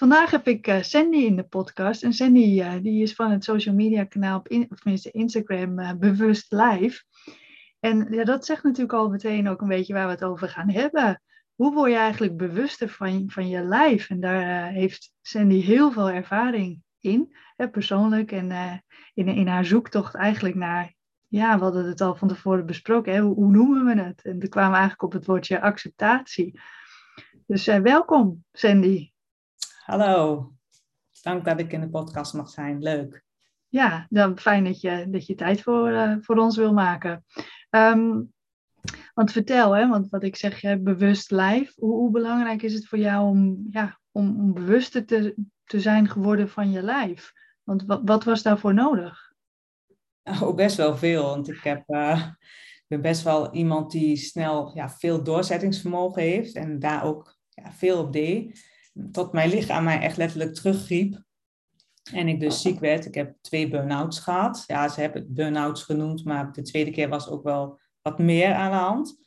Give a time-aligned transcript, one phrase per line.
[0.00, 2.02] Vandaag heb ik uh, Sandy in de podcast.
[2.02, 5.92] En Sandy uh, die is van het social media kanaal, op of tenminste Instagram, uh,
[5.92, 7.02] Bewust Live.
[7.80, 10.70] En ja, dat zegt natuurlijk al meteen ook een beetje waar we het over gaan
[10.70, 11.22] hebben.
[11.54, 14.10] Hoe word je eigenlijk bewuster van, van je lijf?
[14.10, 18.32] En daar heeft Sandy heel veel ervaring in, hè, persoonlijk.
[18.32, 18.82] En
[19.14, 20.94] in, in haar zoektocht eigenlijk naar,
[21.26, 24.22] ja, we hadden het al van tevoren besproken, hè, hoe, hoe noemen we het?
[24.22, 26.60] En toen kwamen we eigenlijk op het woordje acceptatie.
[27.46, 29.10] Dus welkom, Sandy.
[29.80, 30.52] Hallo,
[31.22, 32.82] dank dat ik in de podcast mag zijn.
[32.82, 33.24] Leuk.
[33.68, 37.24] Ja, dan fijn dat je, dat je tijd voor, uh, voor ons wil maken.
[37.70, 38.32] Um,
[39.14, 41.74] want vertel, hè, want wat ik zeg, je bewust lijf.
[41.74, 45.34] Hoe, hoe, belangrijk is het voor jou om, ja, om, om bewuster te,
[45.64, 47.32] te zijn geworden van je lijf?
[47.62, 49.32] Want wat, wat was daarvoor nodig?
[50.22, 51.24] Oh, best wel veel.
[51.24, 52.26] Want ik heb, uh,
[52.86, 57.98] ben best wel iemand die snel ja, veel doorzettingsvermogen heeft en daar ook ja, veel
[57.98, 58.69] op deed
[59.12, 61.22] tot mijn lichaam mij echt letterlijk terugriep.
[62.12, 63.06] En ik dus ziek werd.
[63.06, 64.64] Ik heb twee burn-outs gehad.
[64.66, 68.54] Ja, ze hebben het burn-outs genoemd, maar de tweede keer was ook wel wat meer
[68.54, 69.18] aan de hand.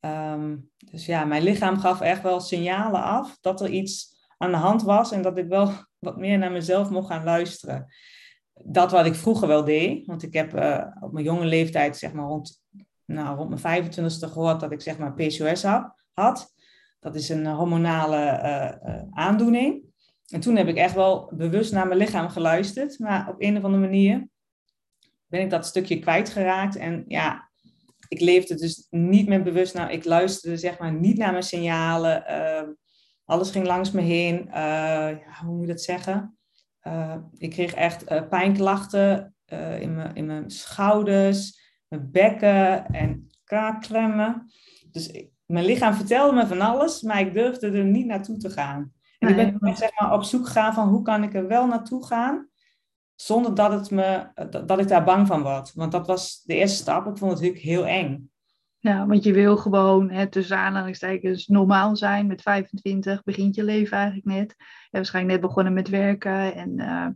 [0.00, 4.56] Ehm, dus ja, mijn lichaam gaf echt wel signalen af dat er iets aan de
[4.56, 7.86] hand was en dat ik wel wat meer naar mezelf mocht gaan luisteren.
[8.64, 12.12] Dat wat ik vroeger wel deed, want ik heb uh, op mijn jonge leeftijd, zeg
[12.12, 12.62] maar rond,
[13.04, 15.62] nou, rond mijn 25ste gehoord dat ik zeg maar PCOS
[16.12, 16.54] had.
[17.00, 19.82] Dat is een hormonale eh, eh, aandoening.
[20.26, 22.98] En toen heb ik echt wel bewust naar mijn lichaam geluisterd.
[22.98, 24.28] Maar op een of andere manier
[25.26, 26.76] ben ik dat stukje kwijtgeraakt.
[26.76, 27.50] En ja,
[28.08, 29.92] ik leefde dus niet meer bewust naar.
[29.92, 32.24] Ik luisterde zeg maar niet naar mijn signalen.
[32.28, 32.68] Uh,
[33.24, 34.36] alles ging langs me heen.
[35.40, 36.38] Hoe moet je dat zeggen?
[37.36, 39.34] Ik kreeg echt pijnklachten
[39.80, 44.52] in, mijn, in mijn schouders, mijn bekken en kaakklemmen.
[44.90, 48.50] Dus ik, mijn lichaam vertelde me van alles, maar ik durfde er niet naartoe te
[48.50, 48.92] gaan.
[49.18, 52.06] En ik ben zeg maar, op zoek gegaan van hoe kan ik er wel naartoe
[52.06, 52.48] gaan,
[53.14, 54.26] zonder dat, het me,
[54.66, 55.72] dat ik daar bang van word.
[55.74, 57.06] Want dat was de eerste stap.
[57.06, 58.30] Ik vond het natuurlijk heel eng.
[58.78, 62.26] Ja, want je wil gewoon hè, tussen aanhalingstekens normaal zijn.
[62.26, 64.54] Met 25 begint je leven eigenlijk net.
[64.56, 66.54] Je hebt waarschijnlijk net begonnen met werken.
[66.54, 67.06] En uh,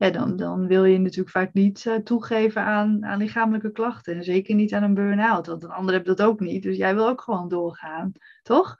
[0.00, 4.14] ja, dan, dan wil je natuurlijk vaak niet uh, toegeven aan, aan lichamelijke klachten.
[4.14, 6.62] En zeker niet aan een burn-out, want een ander heeft dat ook niet.
[6.62, 8.12] Dus jij wil ook gewoon doorgaan,
[8.42, 8.76] toch?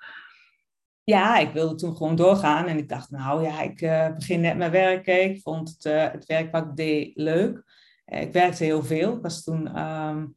[1.05, 2.67] Ja, ik wilde toen gewoon doorgaan.
[2.67, 5.23] En ik dacht, nou ja, ik uh, begin net met werken.
[5.23, 7.63] Ik vond het, uh, het werk wat deed leuk.
[8.05, 9.17] ik werkte heel veel.
[9.17, 10.35] Ik was toen, um,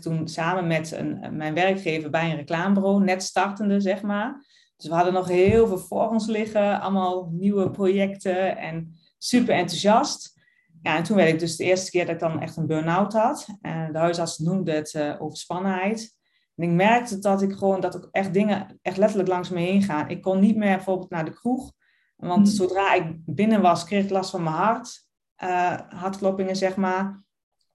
[0.00, 4.44] toen samen met een, mijn werkgever bij een reclamebureau, net startende, zeg maar.
[4.76, 10.34] Dus we hadden nog heel veel voor ons liggen, allemaal nieuwe projecten en super enthousiast.
[10.82, 13.12] Ja, en toen werd ik dus de eerste keer dat ik dan echt een burn-out
[13.12, 13.46] had.
[13.60, 16.16] En de huisarts noemde het uh, overspannenheid.
[16.56, 19.82] En ik merkte dat ik gewoon, dat ook echt dingen echt letterlijk langs me heen
[19.82, 20.08] gaan.
[20.08, 21.72] Ik kon niet meer bijvoorbeeld naar de kroeg.
[22.16, 22.56] Want hmm.
[22.56, 25.04] zodra ik binnen was, kreeg ik last van mijn hart.
[25.44, 27.24] Uh, hartkloppingen, zeg maar.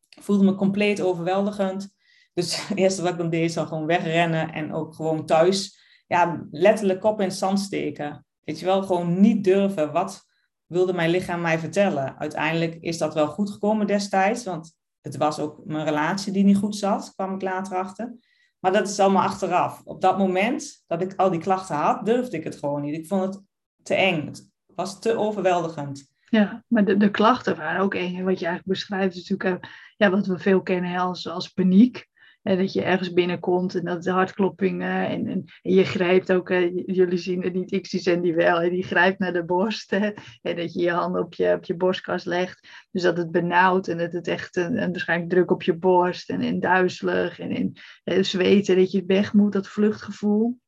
[0.09, 1.95] Ik voelde me compleet overweldigend.
[2.33, 4.51] Dus het eerste wat ik dan deed, is dan gewoon wegrennen.
[4.51, 8.25] En ook gewoon thuis, ja, letterlijk kop in het zand steken.
[8.43, 9.91] Weet je wel, gewoon niet durven.
[9.91, 10.25] Wat,
[10.71, 12.19] wilde mijn lichaam mij vertellen.
[12.19, 16.57] Uiteindelijk is dat wel goed gekomen destijds, want het was ook mijn relatie die niet
[16.57, 18.13] goed zat, kwam ik later achter.
[18.59, 19.81] Maar dat is allemaal achteraf.
[19.83, 22.95] Op dat moment dat ik al die klachten had, durfde ik het gewoon niet.
[22.95, 23.43] Ik vond het
[23.83, 24.25] te eng.
[24.25, 26.09] Het was te overweldigend.
[26.29, 28.17] Ja, maar de, de klachten waren ook eng.
[28.17, 32.09] En wat je eigenlijk beschrijft natuurlijk uh, ja, wat we veel kennen als paniek
[32.43, 36.49] dat je ergens binnenkomt en dat de hartkloppingen en, en, en, je grijpt ook,
[36.85, 40.11] jullie zien het niet, ik zie Sandy wel, hè, die grijpt naar de borst hè,
[40.41, 42.67] en dat je je handen op je, op je borstkas legt.
[42.91, 46.29] Dus dat het benauwd en dat het echt een, een waarschijnlijk druk op je borst
[46.29, 47.77] en, en duizelig en in
[48.25, 50.60] zweten, dat je weg moet, dat vluchtgevoel.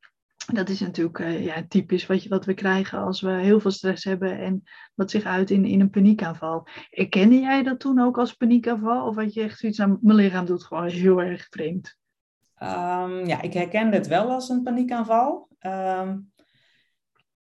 [0.45, 3.71] Dat is natuurlijk uh, ja, typisch wat, je, wat we krijgen als we heel veel
[3.71, 6.67] stress hebben en wat zich uit in, in een paniekaanval.
[6.89, 9.07] Erkende jij dat toen ook als paniekaanval?
[9.07, 11.97] Of had je echt zoiets aan mijn lichaam doet gewoon heel erg vreemd?
[12.59, 15.47] Um, ja, ik herkende het wel als een paniekaanval.
[15.59, 16.31] Um,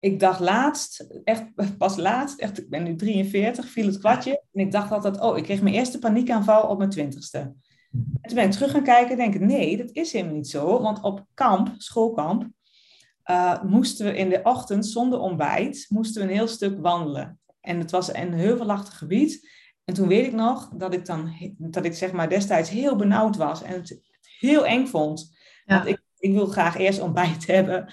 [0.03, 1.45] ik dacht laatst, echt
[1.79, 4.43] pas laatst, echt, ik ben nu 43, viel het kwartje.
[4.53, 7.39] En ik dacht altijd, oh, ik kreeg mijn eerste paniekaanval op mijn twintigste.
[7.93, 10.49] En toen ben ik terug gaan kijken en denk ik, nee, dat is helemaal niet
[10.49, 10.83] zo.
[10.83, 12.51] Want op kamp, schoolkamp,
[13.31, 17.41] uh, moesten we in de ochtend zonder ontbijt moesten we een heel stuk wandelen.
[17.61, 19.51] En het was een heuvelachtig gebied.
[19.85, 23.37] En toen weet ik nog dat ik dan, dat ik zeg maar destijds heel benauwd
[23.37, 24.01] was en het
[24.39, 25.37] heel eng vond.
[25.65, 27.93] Want ik, ik wil graag eerst ontbijt hebben.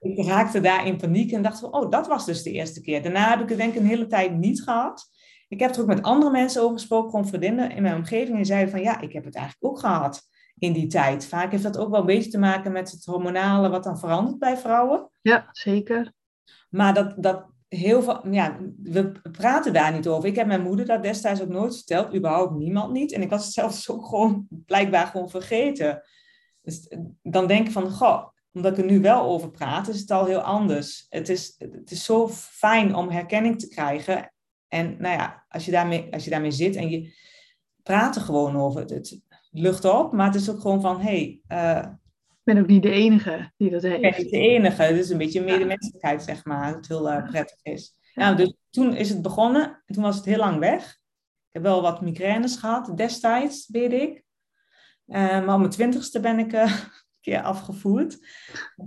[0.00, 3.02] Ik raakte daar in paniek en dacht van, oh, dat was dus de eerste keer.
[3.02, 5.10] Daarna heb ik het denk ik een hele tijd niet gehad.
[5.48, 8.38] Ik heb er ook met andere mensen over gesproken, gewoon vriendinnen in mijn omgeving.
[8.38, 10.22] En zeiden van, ja, ik heb het eigenlijk ook gehad
[10.58, 11.26] in die tijd.
[11.26, 14.38] Vaak heeft dat ook wel een beetje te maken met het hormonale wat dan verandert
[14.38, 15.10] bij vrouwen.
[15.20, 16.12] Ja, zeker.
[16.70, 20.28] Maar dat, dat heel veel, ja, we praten daar niet over.
[20.28, 23.12] Ik heb mijn moeder dat destijds ook nooit verteld, überhaupt niemand niet.
[23.12, 26.02] En ik was het zelfs ook gewoon blijkbaar gewoon vergeten.
[26.62, 30.00] Dus eh, dan denk ik van, goh, omdat ik er nu wel over praat, is
[30.00, 31.06] het al heel anders.
[31.08, 34.32] Het is, het is zo fijn om herkenning te krijgen.
[34.68, 37.14] En nou ja, als je daarmee, als je daarmee zit en je
[37.82, 39.20] praat er gewoon over, het, het
[39.50, 41.92] lucht op, maar het is ook gewoon van, hé, hey, uh,
[42.28, 43.94] ik ben ook niet de enige die dat heeft.
[43.94, 44.82] Ik ben niet de enige.
[44.82, 47.98] Het is een beetje medemenselijkheid, zeg maar, dat heel uh, prettig is.
[48.12, 50.90] Ja, dus toen is het begonnen en toen was het heel lang weg.
[50.90, 54.24] Ik heb wel wat migraines gehad destijds, weet ik.
[55.06, 56.70] Uh, maar op mijn twintigste ben ik een
[57.20, 58.18] keer afgevoerd.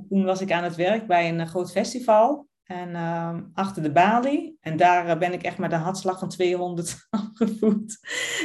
[0.09, 2.48] toen was ik aan het werk bij een groot festival.
[2.69, 4.57] En uh, achter de balie.
[4.61, 7.99] En daar ben ik echt met een hartslag van 200 afgevoerd.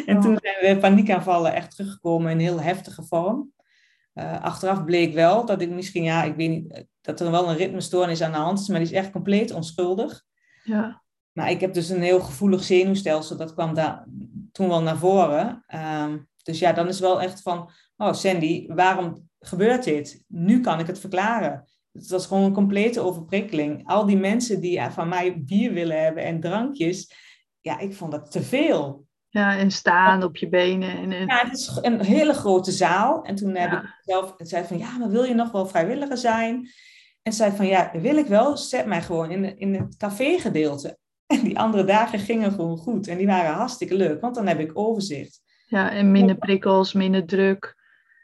[0.06, 3.53] En toen zijn we paniekaanvallen echt teruggekomen in heel heftige vorm.
[4.15, 7.56] Uh, achteraf bleek wel dat ik misschien, ja, ik weet niet, dat er wel een
[7.56, 10.23] ritmestoornis aan de hand is, maar die is echt compleet onschuldig.
[10.62, 11.03] Ja.
[11.32, 14.06] Maar ik heb dus een heel gevoelig zenuwstelsel, dat kwam daar
[14.53, 15.65] toen wel naar voren.
[15.75, 16.12] Uh,
[16.43, 20.25] dus ja, dan is wel echt van, oh Sandy, waarom gebeurt dit?
[20.29, 21.69] Nu kan ik het verklaren.
[21.94, 23.87] Het was gewoon een complete overprikkeling.
[23.87, 27.12] Al die mensen die van mij bier willen hebben en drankjes,
[27.61, 29.06] ja, ik vond dat te veel.
[29.29, 30.96] Ja, en staan op je benen.
[30.96, 31.26] En, en...
[31.26, 33.25] Ja, het is een hele grote zaal.
[33.25, 36.69] En toen heb ik zelf zei van, ja, maar wil je nog wel vrijwilliger zijn?
[37.23, 38.56] En zei van, ja, wil ik wel.
[38.56, 40.97] Zet mij gewoon in, in het café-gedeelte.
[41.26, 43.08] En die andere dagen gingen gewoon goed.
[43.08, 45.40] En die waren hartstikke leuk, want dan heb ik overzicht.
[45.67, 47.75] Ja, en minder prikkels, minder druk.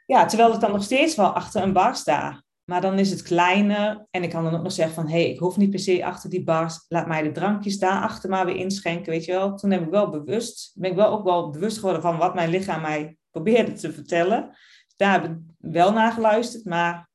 [0.07, 2.43] Ja, terwijl ik dan nog steeds wel achter een bar sta.
[2.71, 4.07] Maar dan is het kleiner.
[4.11, 5.09] En ik kan dan ook nog zeggen van...
[5.09, 6.85] hé, hey, ik hoef niet per se achter die bars.
[6.89, 9.57] Laat mij de drankjes daar achter maar weer inschenken, weet je wel.
[9.57, 10.73] Toen heb ik wel bewust...
[10.75, 14.49] ben ik wel ook wel bewust geworden van wat mijn lichaam mij probeerde te vertellen.
[14.87, 16.65] Dus daar heb ik wel naar geluisterd.
[16.65, 17.09] Maar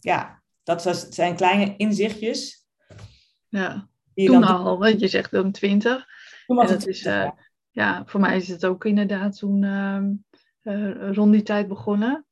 [0.00, 2.66] ja, dat was, zijn kleine inzichtjes.
[3.48, 4.44] Ja, toen dan...
[4.44, 4.78] al.
[4.78, 6.06] Want je zegt om twintig.
[6.46, 7.30] Toen was het, is, uh,
[7.70, 9.62] ja, voor mij is het ook inderdaad toen...
[9.62, 12.26] Uh, rond die tijd begonnen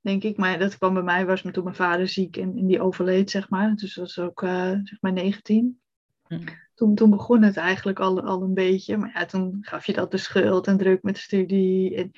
[0.00, 0.36] denk ik.
[0.36, 3.48] Maar dat kwam bij mij, was toen mijn vader ziek en, en die overleed, zeg
[3.48, 3.74] maar.
[3.74, 5.80] Dus dat was ook, uh, zeg maar, 19.
[6.26, 6.38] Hm.
[6.74, 8.96] Toen, toen begon het eigenlijk al, al een beetje.
[8.96, 11.96] Maar ja, toen gaf je dat de schuld en druk met de studie.
[11.96, 12.10] En,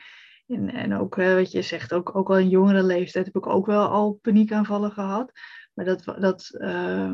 [0.47, 3.47] en, en ook, uh, wat je zegt, ook, ook al in jongere leeftijd heb ik
[3.47, 5.33] ook wel al paniekaanvallen gehad.
[5.75, 7.13] Maar dat, dat, uh,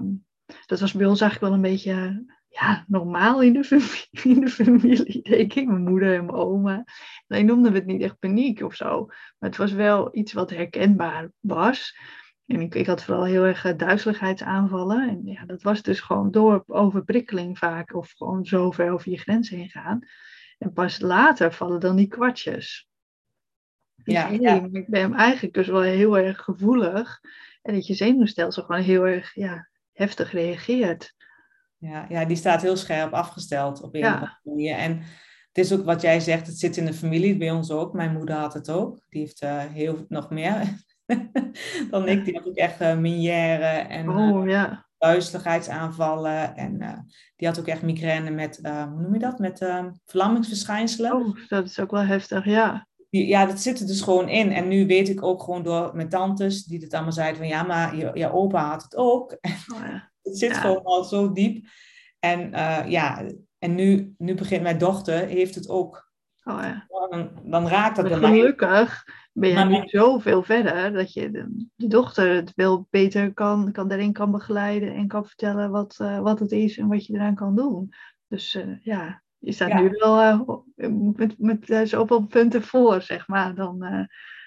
[0.66, 2.24] dat was bij ons eigenlijk wel een beetje
[2.60, 5.66] ja, normaal in de, familie, in de familie, denk ik.
[5.66, 6.84] Mijn moeder en mijn oma.
[7.28, 9.06] Alleen noemden we het niet echt paniek of zo.
[9.06, 11.98] Maar het was wel iets wat herkenbaar was.
[12.46, 15.08] En ik, ik had vooral heel erg uh, duizeligheidsaanvallen.
[15.08, 17.94] En ja, dat was dus gewoon door overprikkeling vaak.
[17.94, 20.00] Of gewoon zo ver over je grens heen gaan.
[20.58, 22.88] En pas later vallen dan die kwartjes.
[23.94, 24.68] Dus ja, ja.
[24.72, 27.20] Ik ben eigenlijk dus wel heel erg gevoelig.
[27.62, 31.14] En dat je zenuwstelsel gewoon heel erg ja, heftig reageert.
[31.86, 34.08] Ja, ja, die staat heel scherp afgesteld op een ja.
[34.08, 34.76] of andere manier.
[34.76, 34.92] En
[35.52, 37.92] het is ook wat jij zegt, het zit in de familie, bij ons ook.
[37.92, 39.00] Mijn moeder had het ook.
[39.08, 40.84] Die heeft uh, heel nog meer
[41.90, 42.24] dan ik.
[42.24, 44.86] Die had ook echt uh, minière en oh, uh, ja.
[44.98, 46.56] duizeligheidsaanvallen.
[46.56, 47.04] En
[47.36, 49.38] die had ook echt migraine met, hoe noem je dat?
[49.38, 49.66] Met
[50.04, 51.14] verlammingsverschijnselen.
[51.14, 52.86] Oh, dat is ook wel heftig, ja.
[53.10, 54.52] Die, ja, dat zit er dus gewoon in.
[54.52, 57.62] En nu weet ik ook gewoon door mijn tantes, die het allemaal zeiden van ja,
[57.62, 59.36] maar je, je opa had het ook.
[59.74, 60.14] Oh, ja.
[60.26, 61.66] Het zit gewoon al zo diep.
[62.18, 63.26] En uh, ja,
[63.58, 66.10] en nu, nu begint mijn dochter, heeft het ook.
[66.44, 66.86] Oh, ja.
[67.10, 68.18] dan, dan raakt dat bij.
[68.18, 73.72] Gelukkig ben je nu zoveel verder dat je de, de, dochter het veel beter kan,
[73.72, 77.14] kan daarin kan begeleiden en kan vertellen wat, uh, wat het is en wat je
[77.14, 77.92] eraan kan doen.
[78.28, 79.80] Dus uh, ja, je staat ja.
[79.80, 80.64] nu wel
[81.16, 83.78] met, met zoveel punten voor, zeg maar, dan,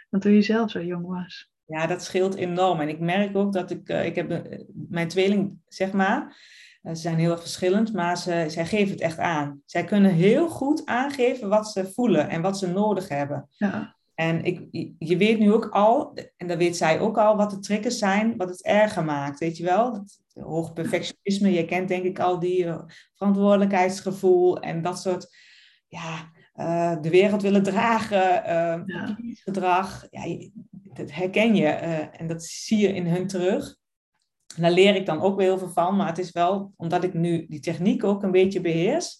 [0.09, 1.49] dan toen je zelf zo jong was.
[1.69, 2.79] Ja, dat scheelt enorm.
[2.79, 4.59] En ik merk ook dat ik, uh, ik heb uh,
[4.89, 6.37] mijn tweeling, zeg maar,
[6.83, 9.61] uh, ze zijn heel erg verschillend, maar ze, zij geven het echt aan.
[9.65, 13.47] Zij kunnen heel goed aangeven wat ze voelen en wat ze nodig hebben.
[13.49, 13.97] Ja.
[14.15, 14.67] En ik,
[14.99, 18.37] je weet nu ook al, en dat weet zij ook al, wat de triggers zijn,
[18.37, 19.39] wat het erger maakt.
[19.39, 19.93] Weet je wel?
[19.93, 22.65] Het hoog perfectionisme, je kent denk ik al die
[23.15, 25.35] verantwoordelijkheidsgevoel en dat soort,
[25.87, 26.31] ja,
[27.01, 28.43] de wereld willen dragen,
[28.85, 29.17] ja.
[29.43, 30.07] gedrag.
[30.09, 30.49] Ja,
[30.93, 33.77] dat herken je uh, en dat zie je in hun terug.
[34.55, 35.95] En daar leer ik dan ook weer heel veel van.
[35.95, 39.17] Maar het is wel, omdat ik nu die techniek ook een beetje beheers,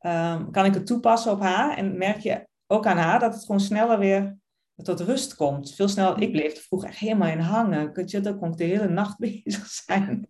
[0.00, 1.76] um, kan ik het toepassen op haar.
[1.76, 4.38] En merk je ook aan haar dat het gewoon sneller weer
[4.82, 5.74] tot rust komt.
[5.74, 6.20] Veel sneller.
[6.20, 7.92] Ik bleef er vroeger echt helemaal in hangen.
[7.92, 10.28] Kun je, dan kon ik de hele nacht bezig zijn.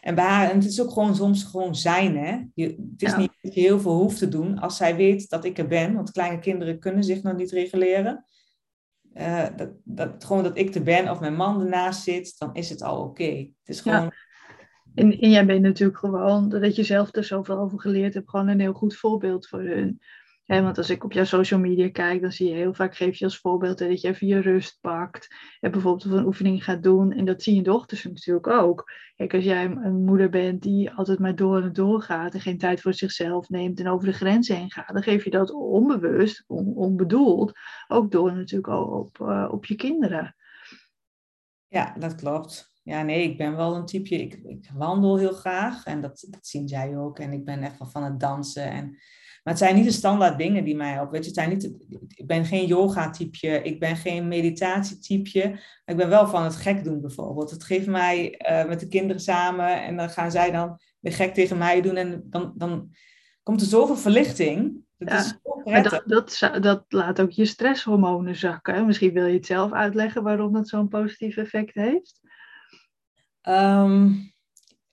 [0.00, 2.16] En bij haar, en het is ook gewoon soms gewoon zijn.
[2.16, 2.40] Hè?
[2.54, 3.16] Je, het is ja.
[3.16, 5.94] niet dat je heel veel hoeft te doen als zij weet dat ik er ben.
[5.94, 8.24] Want kleine kinderen kunnen zich nog niet reguleren.
[9.14, 12.70] Uh, dat, dat, gewoon dat ik er ben of mijn man ernaast zit, dan is
[12.70, 13.22] het al oké.
[13.22, 13.52] Okay.
[13.58, 14.12] Het is gewoon,
[14.94, 18.48] En, en jij bent natuurlijk gewoon, dat je zelf er zoveel over geleerd hebt, gewoon
[18.48, 20.00] een heel goed voorbeeld voor hun.
[20.46, 23.24] Want als ik op jouw social media kijk, dan zie je heel vaak, geef je
[23.24, 25.34] als voorbeeld dat je even je rust pakt.
[25.60, 27.12] En bijvoorbeeld een oefening gaat doen.
[27.12, 28.90] En dat zien je dochters natuurlijk ook.
[29.16, 32.58] Kijk, als jij een moeder bent die altijd maar door en door gaat en geen
[32.58, 36.44] tijd voor zichzelf neemt en over de grenzen heen gaat, dan geef je dat onbewust,
[36.74, 37.52] onbedoeld,
[37.88, 40.36] ook door natuurlijk op, uh, op je kinderen.
[41.68, 42.72] Ja, dat klopt.
[42.82, 46.68] Ja, nee, ik ben wel een type, ik, ik wandel heel graag en dat, zien
[46.68, 47.18] zij ook.
[47.18, 48.98] En ik ben echt wel van het dansen en
[49.44, 51.10] het zijn niet de standaard dingen die mij op.
[51.10, 51.70] Weet je, het zijn niet,
[52.14, 55.48] ik ben geen yoga-typeje, ik ben geen meditatie-typeje.
[55.50, 57.50] Maar ik ben wel van het gek doen bijvoorbeeld.
[57.50, 61.34] Het geeft mij uh, met de kinderen samen en dan gaan zij dan weer gek
[61.34, 61.96] tegen mij doen.
[61.96, 62.94] En dan, dan
[63.42, 64.82] komt er zoveel verlichting.
[64.98, 68.86] Dat ja, is dat, dat, dat, laat ook je stresshormonen zakken.
[68.86, 72.20] Misschien wil je het zelf uitleggen waarom dat zo'n positief effect heeft.
[73.42, 74.32] Um,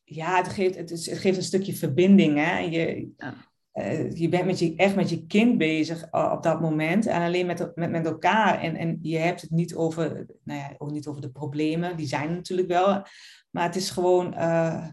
[0.03, 2.37] ja, het geeft, het, is, het geeft een stukje verbinding.
[2.37, 2.59] Hè?
[2.59, 3.50] Je, ja.
[3.71, 7.05] Eh, je bent met je, echt met je kind bezig eh, op dat moment.
[7.05, 8.59] En alleen met, met, met elkaar.
[8.59, 11.97] En, en je hebt het niet over, nou ja, ook niet over de problemen.
[11.97, 13.05] Die zijn natuurlijk wel.
[13.49, 14.87] Maar het is gewoon uh,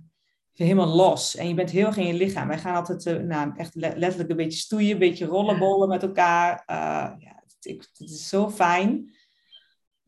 [0.53, 1.37] helemaal los.
[1.37, 2.49] En je bent heel erg in je lichaam.
[2.49, 4.93] Wij gaan altijd nou, echt letterlijk een beetje stoeien.
[4.93, 6.63] Een beetje rollenbollen met elkaar.
[6.67, 9.17] ja, het, het, is zo fijn.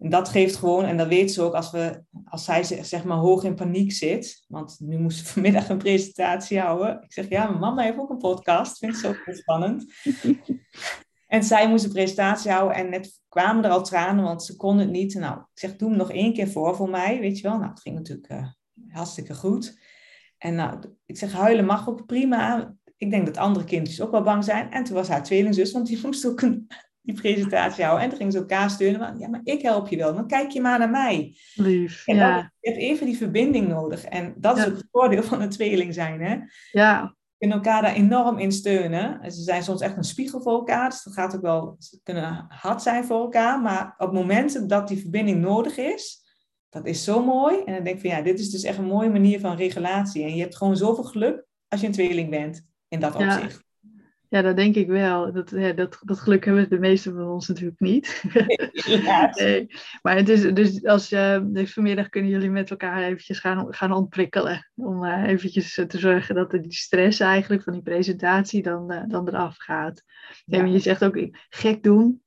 [0.00, 3.16] En dat geeft gewoon, en dat weet ze ook als, we, als zij zeg maar
[3.16, 4.44] hoog in paniek zit.
[4.48, 7.02] Want nu moest ze vanmiddag een presentatie houden.
[7.02, 8.78] Ik zeg, ja, mijn mama heeft ook een podcast.
[8.78, 9.92] Vind ik zo heel spannend.
[11.26, 14.78] en zij moest een presentatie houden en net kwamen er al tranen, want ze kon
[14.78, 15.14] het niet.
[15.14, 17.58] Nou, ik zeg, doe hem nog één keer voor voor mij, weet je wel.
[17.58, 18.46] Nou, het ging natuurlijk uh,
[18.88, 19.78] hartstikke goed.
[20.38, 22.74] En nou, ik zeg, huilen mag ook prima.
[22.96, 24.70] Ik denk dat andere kindjes ook wel bang zijn.
[24.70, 26.66] En toen was haar tweelingzus, want die moest ook een
[27.02, 28.02] die presentatie houden.
[28.02, 29.18] En toen gingen ze elkaar steunen.
[29.18, 30.14] ja, maar ik help je wel.
[30.14, 31.36] Dan kijk je maar naar mij.
[31.54, 32.52] Lief, en ja.
[32.60, 34.04] je hebt even die verbinding nodig.
[34.04, 36.20] En dat is ook het voordeel van een tweeling zijn.
[36.20, 36.36] Hè?
[36.70, 37.14] Ja.
[37.38, 39.20] Je kunt elkaar daar enorm in steunen.
[39.20, 40.90] En ze zijn soms echt een spiegel voor elkaar.
[40.90, 43.60] Dus dat gaat ook wel, ze kunnen hard zijn voor elkaar.
[43.60, 46.18] Maar op momenten dat die verbinding nodig is,
[46.68, 47.62] dat is zo mooi.
[47.64, 50.22] En dan denk ik van ja, dit is dus echt een mooie manier van regulatie.
[50.24, 53.68] En je hebt gewoon zoveel geluk als je een tweeling bent in dat opzicht.
[54.30, 55.32] Ja, dat denk ik wel.
[55.32, 58.24] Dat, ja, dat, dat geluk hebben de meeste van ons natuurlijk niet.
[59.40, 59.66] nee.
[60.02, 63.92] Maar het is dus als uh, dus vanmiddag kunnen jullie met elkaar eventjes gaan, gaan
[63.92, 64.70] ontprikkelen.
[64.74, 69.28] Om uh, eventjes te zorgen dat die stress eigenlijk van die presentatie dan, uh, dan
[69.28, 70.02] eraf gaat.
[70.44, 70.58] Ja.
[70.58, 72.22] En je zegt ook gek doen.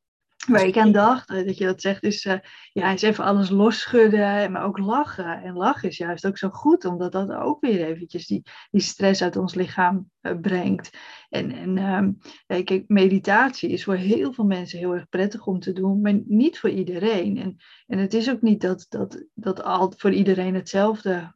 [0.47, 2.33] Waar ik aan dacht, dat je dat zegt, is uh,
[2.71, 5.41] ja, is even alles losschudden, maar ook lachen.
[5.41, 9.21] En lachen is juist ook zo goed, omdat dat ook weer eventjes die, die stress
[9.21, 10.97] uit ons lichaam uh, brengt.
[11.29, 12.17] En, en um,
[12.63, 16.59] kijk, meditatie is voor heel veel mensen heel erg prettig om te doen, maar niet
[16.59, 17.37] voor iedereen.
[17.37, 17.55] En,
[17.87, 21.33] en het is ook niet dat, dat, dat al voor iedereen hetzelfde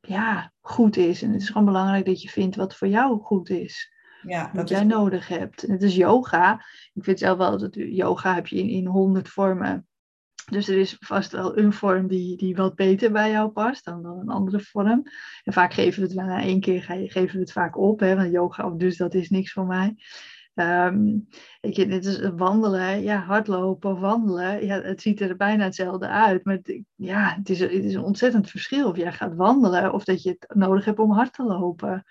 [0.00, 1.22] ja, goed is.
[1.22, 3.89] En het is gewoon belangrijk dat je vindt wat voor jou goed is
[4.22, 5.62] ja, wat jij nodig hebt.
[5.62, 6.64] En het is yoga.
[6.94, 9.88] Ik vind zelf wel dat yoga heb je in, in honderd vormen.
[10.50, 14.02] Dus er is vast wel een vorm die, die wat beter bij jou past dan,
[14.02, 15.02] dan een andere vorm.
[15.44, 18.00] En vaak geven we het na één keer geven we het vaak op.
[18.00, 19.96] Hè, want yoga, dus dat is niks voor mij.
[20.54, 21.28] Um,
[21.60, 24.66] je, dit is wandelen, ja, hardlopen of wandelen.
[24.66, 26.44] Ja, het ziet er bijna hetzelfde uit.
[26.44, 30.04] Maar het, ja, het is, het is een ontzettend verschil of jij gaat wandelen of
[30.04, 32.04] dat je het nodig hebt om hard te lopen.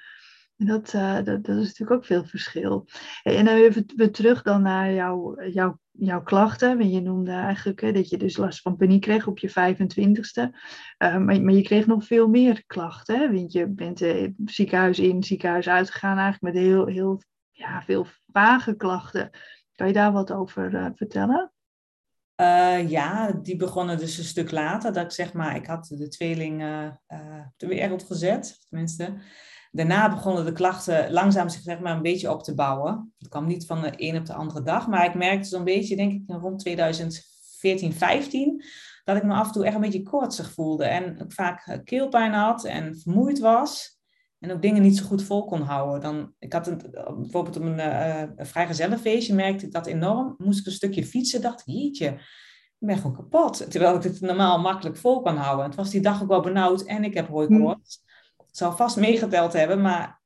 [0.62, 2.88] Dat, uh, dat, dat, is natuurlijk ook veel verschil.
[3.24, 6.90] En dan even weer terug dan naar jouw, jouw, jouw klachten.
[6.90, 10.56] Je noemde eigenlijk hè, dat je dus last van paniek kreeg op je 25ste.
[11.04, 13.20] Uh, maar, maar, je kreeg nog veel meer klachten.
[13.20, 13.34] Hè?
[13.34, 18.76] Want je bent uh, ziekenhuis in, ziekenhuis uitgegaan eigenlijk met heel, heel ja, veel vage
[18.76, 19.30] klachten.
[19.76, 21.54] Kan je daar wat over uh, vertellen?
[22.88, 24.94] ja, die begonnen dus een stuk later.
[24.94, 26.60] Dat ik zeg maar, ik had de tweeling
[27.58, 28.66] de wereld gezet.
[28.70, 29.14] Tenminste,
[29.72, 33.14] Daarna begonnen de klachten langzaam zich zeg maar, een beetje op te bouwen.
[33.18, 35.96] Het kwam niet van de een op de andere dag, maar ik merkte zo'n beetje,
[35.96, 38.64] denk ik, rond 2014, 15,
[39.04, 40.86] dat ik me af en toe echt een beetje koortsig voelde.
[40.86, 43.98] En ook vaak eh, keelpijn had en vermoeid was.
[44.40, 46.02] En ook dingen niet zo goed vol kon houden.
[46.02, 46.82] Dan, ik had een,
[47.20, 50.36] bijvoorbeeld op een, uh, vrijgezellenfeestje merkte ik dat enorm.
[50.38, 53.72] Moest ik een stukje fietsen, dacht ik, ik ben gewoon kapot.
[53.72, 55.66] Terwijl ik het normaal makkelijk vol kan houden.
[55.66, 58.04] Het was die dag ook wel benauwd en ik heb hooikoorts
[58.52, 60.22] zal vast meegeteld hebben, maar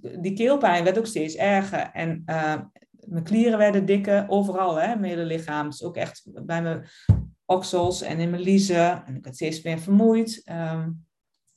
[0.00, 1.90] die keelpijn werd ook steeds erger.
[1.92, 2.54] En uh,
[2.90, 5.70] mijn klieren werden dikker, overal, hè, mijn hele lichaam.
[5.70, 6.88] Dus ook echt bij mijn
[7.44, 9.06] oksels en in mijn liezen.
[9.06, 10.42] En ik werd steeds meer vermoeid.
[10.50, 11.06] Um,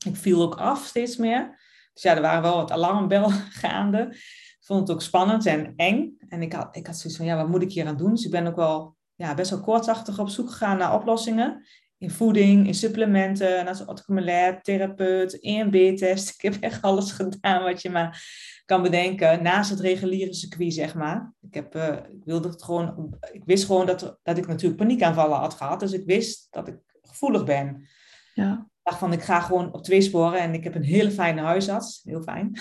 [0.06, 1.60] ik viel ook af steeds meer.
[1.94, 4.08] Dus ja, er waren wel wat alarmbellen gaande.
[4.10, 6.18] Ik vond het ook spannend en eng.
[6.28, 8.10] En ik had, ik had zoiets van, ja, wat moet ik hier aan doen?
[8.10, 11.66] Dus ik ben ook wel ja, best wel kortachtig op zoek gegaan naar oplossingen.
[12.00, 16.30] In voeding, in supplementen, narcotic therapeut, EMB-test.
[16.36, 18.24] Ik heb echt alles gedaan wat je maar
[18.66, 21.34] kan bedenken, naast het reguliere circuit, zeg maar.
[21.42, 25.38] Ik, heb, uh, ik, wilde het gewoon, ik wist gewoon dat, dat ik natuurlijk paniekaanvallen
[25.38, 27.88] had gehad, dus ik wist dat ik gevoelig ben.
[28.34, 28.54] Ja.
[28.54, 31.42] Ik dacht van, ik ga gewoon op twee sporen en ik heb een hele fijne
[31.42, 32.52] huisarts, heel fijn.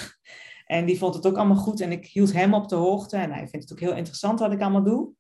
[0.69, 3.33] En die vond het ook allemaal goed en ik hield hem op de hoogte en
[3.33, 5.11] hij vindt het ook heel interessant wat ik allemaal doe.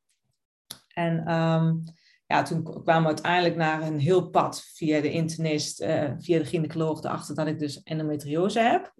[0.94, 1.82] En um,
[2.28, 6.44] ja, toen kwamen we uiteindelijk naar een heel pad via de internist, uh, via de
[6.44, 8.94] gynaecoloog, erachter dat ik dus endometriose heb.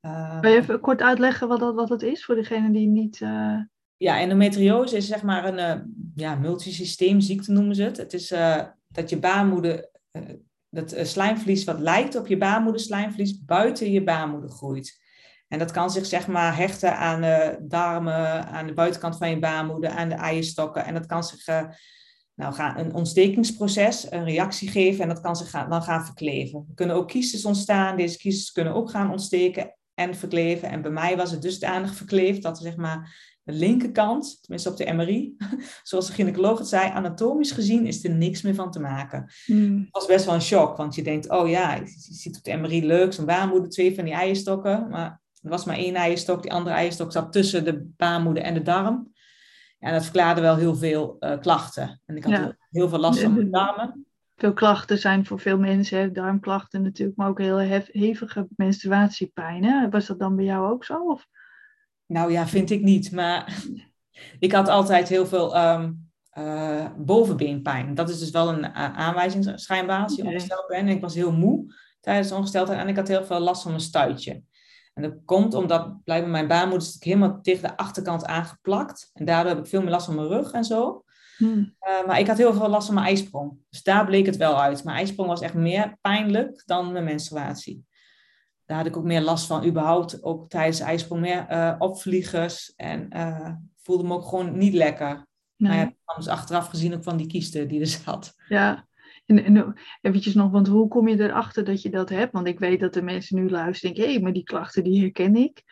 [0.00, 3.20] Uh, Wil je even kort uitleggen wat dat, wat dat is voor degene die niet...
[3.20, 3.58] Uh...
[3.96, 7.96] Ja, endometriose is zeg maar een ja, multisysteemziekte noemen ze het.
[7.96, 8.34] Het is
[8.88, 9.90] dat je baarmoeder,
[10.68, 15.00] dat slijmvlies wat lijkt op je baarmoederslijmvlies, buiten je baarmoeder groeit.
[15.48, 19.38] En dat kan zich zeg maar hechten aan de darmen, aan de buitenkant van je
[19.38, 20.84] baarmoeder, aan de eierstokken.
[20.84, 21.44] En dat kan zich
[22.34, 26.64] nou, gaan, een ontstekingsproces, een reactie geven en dat kan zich gaan, dan gaan verkleven.
[26.68, 27.96] Er kunnen ook kiestes ontstaan.
[27.96, 30.68] Deze kiestes kunnen ook gaan ontsteken en verkleven.
[30.70, 34.92] En bij mij was het dusdanig verkleefd dat zeg maar, de linkerkant, tenminste op de
[34.92, 35.36] MRI,
[35.82, 39.32] zoals de gynaecoloog het zei, anatomisch gezien is er niks meer van te maken.
[39.44, 39.76] Hmm.
[39.76, 42.56] Dat was best wel een shock, want je denkt, oh ja, je ziet op de
[42.56, 46.52] MRI leuk, zo'n baarmoeder, twee van die eierstokken, maar er was maar één eierstok, die
[46.52, 49.12] andere eierstok zat tussen de baarmoeder en de darm.
[49.80, 52.00] En dat verklaarde wel heel veel uh, klachten.
[52.06, 54.06] En ik had heel veel last van mijn darmen.
[54.36, 59.64] Veel klachten zijn voor veel mensen, darmklachten natuurlijk, maar ook heel hevige menstruatiepijn.
[59.64, 59.88] Hè?
[59.88, 61.06] Was dat dan bij jou ook zo?
[61.06, 61.26] Of?
[62.06, 63.12] Nou ja, vind ik niet.
[63.12, 63.62] Maar
[64.38, 67.94] ik had altijd heel veel um, uh, bovenbeenpijn.
[67.94, 70.88] Dat is dus wel een aanwijzing schijnbaar als je ongesteld bent.
[70.88, 73.70] En ik was heel moe tijdens de ongesteldheid en ik had heel veel last van
[73.70, 74.42] mijn stuitje.
[75.02, 79.10] En dat komt omdat blijkbaar mijn baarmoeder helemaal tegen de achterkant aangeplakt.
[79.12, 81.04] En daardoor heb ik veel meer last van mijn rug en zo.
[81.36, 81.74] Hmm.
[81.88, 83.58] Uh, maar ik had heel veel last van mijn ijsprong.
[83.70, 84.84] Dus daar bleek het wel uit.
[84.84, 87.84] Mijn ijsprong was echt meer pijnlijk dan mijn menstruatie.
[88.64, 91.20] Daar had ik ook meer last van, überhaupt ook tijdens de ijsprong.
[91.20, 93.50] Meer uh, opvliegers en uh,
[93.82, 95.26] voelde me ook gewoon niet lekker.
[95.56, 95.70] Nee.
[95.70, 98.34] Maar ja, dus achteraf gezien ook van die kiesten die er zat.
[98.48, 98.88] Ja,
[99.30, 102.32] en, en eventjes nog, want hoe kom je erachter dat je dat hebt?
[102.32, 104.84] Want ik weet dat de mensen nu luisteren en denken, hé, hey, maar die klachten
[104.84, 105.62] die herken ik.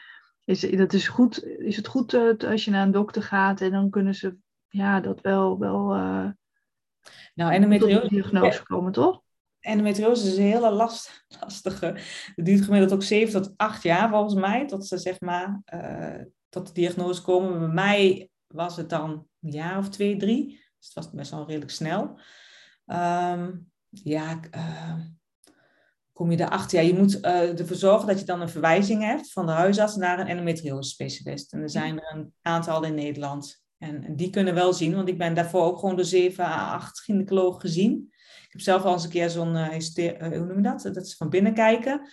[0.44, 3.70] Is, dat is, goed, is het goed uh, als je naar een dokter gaat en
[3.70, 4.36] dan kunnen ze
[4.68, 6.28] ja, dat wel, wel uh,
[7.34, 9.22] nou, endometriose, tot diagnose komen, toch?
[9.60, 11.86] Endometriose is een hele last, lastige.
[12.34, 16.24] Het duurt gemiddeld ook 7 tot 8 jaar volgens mij, tot ze zeg maar uh,
[16.48, 17.58] tot de diagnose komen.
[17.58, 20.46] Bij mij was het dan een jaar of twee, drie.
[20.48, 22.18] Dus het was best wel redelijk snel.
[22.92, 24.94] Um, ja, uh,
[26.12, 26.82] kom je erachter?
[26.82, 29.96] Ja, je moet uh, ervoor zorgen dat je dan een verwijzing hebt van de huisarts
[29.96, 31.52] naar een endometriose specialist.
[31.52, 33.62] En er zijn er een aantal in Nederland.
[33.78, 37.00] En, die kunnen wel zien, want ik ben daarvoor ook gewoon door 7 à 8
[37.00, 38.06] gynaecologen gezien.
[38.42, 39.68] Ik heb zelf al eens een keer zo'n, uh,
[40.18, 40.82] hoe noem je dat?
[40.82, 42.08] Dat is van binnen kijken.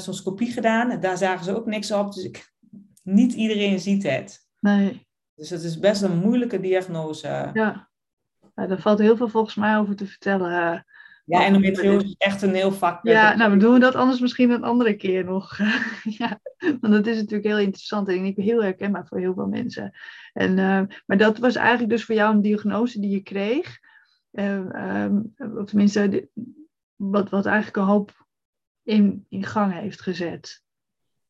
[0.00, 0.90] zo'n scopie gedaan.
[0.90, 2.12] En daar zagen ze ook niks op.
[2.12, 2.52] Dus ik,
[3.02, 4.48] niet iedereen ziet het.
[4.60, 5.06] Nee.
[5.34, 7.50] Dus het is best een moeilijke diagnose.
[7.52, 7.88] Ja.
[8.54, 10.50] Ja, daar valt heel veel volgens mij over te vertellen.
[10.50, 10.80] Eh,
[11.24, 12.98] ja, endometriose is echt een heel vak.
[13.02, 15.58] Ja, nou, we doen dat anders misschien een andere keer nog.
[16.18, 16.40] ja,
[16.80, 19.92] want dat is natuurlijk heel interessant en ik heel herkenbaar voor heel veel mensen.
[20.32, 23.78] En, uh, maar dat was eigenlijk dus voor jou een diagnose die je kreeg.
[24.32, 26.28] Uh, um, of tenminste,
[26.96, 28.26] wat, wat eigenlijk een hoop
[28.82, 30.63] in, in gang heeft gezet.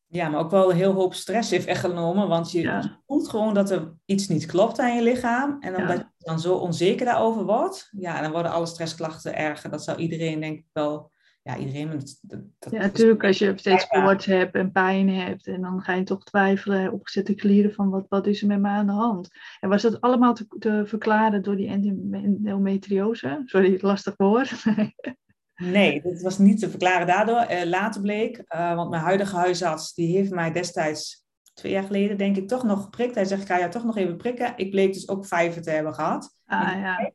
[0.07, 2.27] Ja, maar ook wel een heel hoop stress heeft echt genomen.
[2.27, 5.57] Want je voelt gewoon dat er iets niet klopt aan je lichaam.
[5.59, 9.69] En omdat je dan zo onzeker daarover wordt, ja, dan worden alle stressklachten erger.
[9.69, 11.89] Dat zou iedereen denk ik wel, ja, iedereen.
[11.89, 15.47] Dat, dat, ja, natuurlijk als je steeds koorts hebt en pijn hebt.
[15.47, 18.71] En dan ga je toch twijfelen, opgezette klieren van wat, wat is er met mij
[18.71, 19.29] aan de hand.
[19.59, 23.41] En was dat allemaal te, te verklaren door die endometriose?
[23.45, 24.51] Sorry, lastig woord.
[25.55, 27.45] Nee, dat was niet te verklaren daardoor.
[27.51, 32.17] Uh, later bleek, uh, want mijn huidige huisarts, die heeft mij destijds, twee jaar geleden
[32.17, 33.15] denk ik, toch nog geprikt.
[33.15, 34.53] Hij zegt, ik ga jou toch nog even prikken.
[34.55, 36.29] Ik bleek dus ook vijven te hebben gehad.
[36.45, 37.11] Ah ja.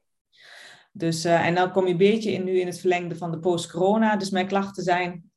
[0.92, 3.38] Dus, uh, en dan kom je een beetje in, nu in het verlengde van de
[3.38, 4.16] post-corona.
[4.16, 5.30] Dus mijn klachten zijn,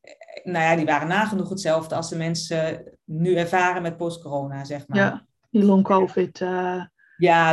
[0.43, 4.97] nou ja, die waren nagenoeg hetzelfde als de mensen nu ervaren met post-corona, zeg maar.
[4.97, 6.37] Ja, die long-covid.
[6.37, 6.91] Ja,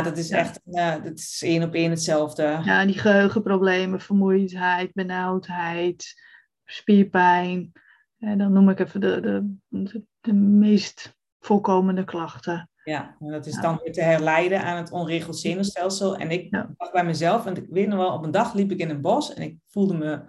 [0.01, 2.59] dat is echt uh, dat is één op één hetzelfde.
[2.63, 6.21] Ja, die geheugenproblemen, vermoeidheid, benauwdheid,
[6.65, 7.71] spierpijn.
[8.19, 12.69] En dan noem ik even de, de, de, de meest voorkomende klachten.
[12.83, 16.15] Ja, en dat is dan weer te herleiden aan het onregeld zenuwstelsel.
[16.15, 18.79] En ik dacht bij mezelf, want ik weet nog wel, op een dag liep ik
[18.79, 20.23] in een bos en ik voelde me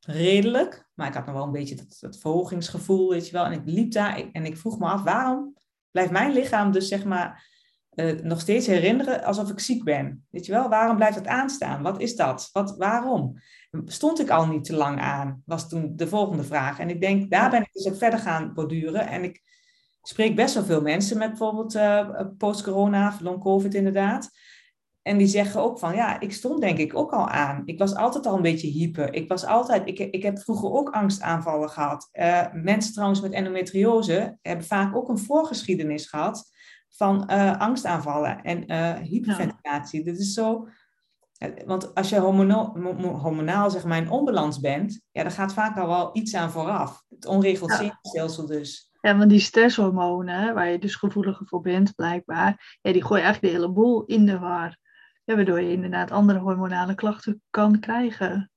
[0.00, 3.44] redelijk, maar ik had nog wel een beetje dat, dat verhogingsgevoel, weet je wel.
[3.44, 5.56] En ik liep daar en ik vroeg me af, waarom
[5.90, 7.54] blijft mijn lichaam dus zeg maar
[7.96, 10.26] uh, nog steeds herinneren alsof ik ziek ben.
[10.30, 11.82] Weet je wel, waarom blijft het aanstaan?
[11.82, 12.48] Wat is dat?
[12.52, 13.40] Wat, waarom?
[13.84, 15.42] Stond ik al niet te lang aan?
[15.44, 16.78] Was toen de volgende vraag.
[16.78, 19.08] En ik denk, daar ben ik dus ook verder gaan borduren.
[19.08, 19.42] En ik
[20.02, 24.30] spreek best wel veel mensen met bijvoorbeeld uh, post-corona, long-covid inderdaad.
[25.02, 27.62] En die zeggen ook van, ja, ik stond denk ik ook al aan.
[27.64, 29.14] Ik was altijd al een beetje hyper.
[29.14, 32.08] Ik was altijd, ik, ik heb vroeger ook angstaanvallen gehad.
[32.12, 36.50] Uh, mensen trouwens met endometriose hebben vaak ook een voorgeschiedenis gehad
[36.90, 39.98] van uh, angstaanvallen en uh, hyperventilatie.
[39.98, 40.04] Ja.
[40.04, 40.68] Dit is zo,
[41.66, 45.86] want als je hormonaal, hormonaal zeg maar in onbalans bent, ja, dan gaat vaak al
[45.86, 47.04] wel iets aan vooraf.
[47.08, 48.90] Het onregeld zenuwstelsel dus.
[49.00, 53.54] Ja, want die stresshormonen, waar je dus gevoeliger voor bent, blijkbaar, ja, die gooien eigenlijk
[53.54, 54.78] de hele boel in de war.
[55.24, 58.50] Ja, waardoor je inderdaad andere hormonale klachten kan krijgen.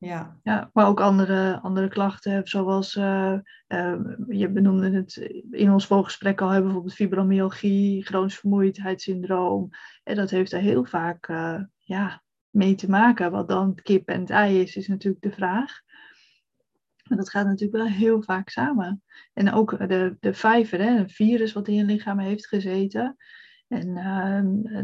[0.00, 0.38] Ja.
[0.42, 5.16] ja, maar ook andere, andere klachten, zoals uh, uh, je benoemde het
[5.50, 9.68] in ons voorgesprek al, bijvoorbeeld fibromyalgie, chronisch vermoeidheidssyndroom.
[10.04, 13.30] En dat heeft er heel vaak uh, ja, mee te maken.
[13.30, 15.80] Wat dan kip en het ei is, is natuurlijk de vraag.
[17.08, 19.02] Maar dat gaat natuurlijk wel heel vaak samen.
[19.32, 23.16] En ook de, de vijver, hè, een virus wat in je lichaam heeft gezeten.
[23.68, 23.96] En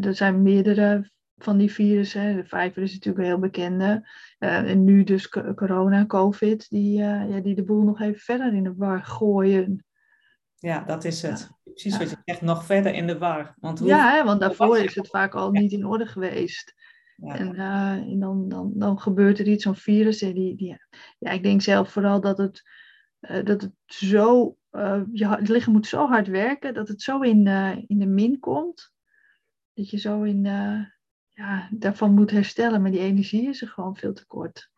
[0.02, 1.10] er zijn meerdere
[1.44, 2.36] van die virussen.
[2.36, 4.08] De vijver is natuurlijk een heel bekende.
[4.38, 8.54] Uh, en nu dus corona, covid, die, uh, ja, die de boel nog even verder
[8.54, 9.84] in de war gooien.
[10.54, 11.40] Ja, dat is het.
[11.40, 11.56] Ja.
[11.64, 13.54] Precies wat je zegt, nog verder in de war.
[13.60, 13.88] Want hoe...
[13.88, 16.74] Ja, hè, want daarvoor is het vaak al niet in orde geweest.
[17.16, 17.36] Ja.
[17.36, 20.18] En, uh, en dan, dan, dan gebeurt er iets, zo'n virus.
[20.18, 20.76] Die, die,
[21.18, 22.62] ja, ik denk zelf vooral dat het,
[23.20, 24.56] dat het zo,
[25.12, 27.46] je, het lichaam moet zo hard werken, dat het zo in,
[27.86, 28.92] in de min komt.
[29.74, 30.46] Dat je zo in,
[31.34, 32.82] ja, daarvan moet herstellen.
[32.82, 34.70] Maar die energie is er gewoon veel te kort.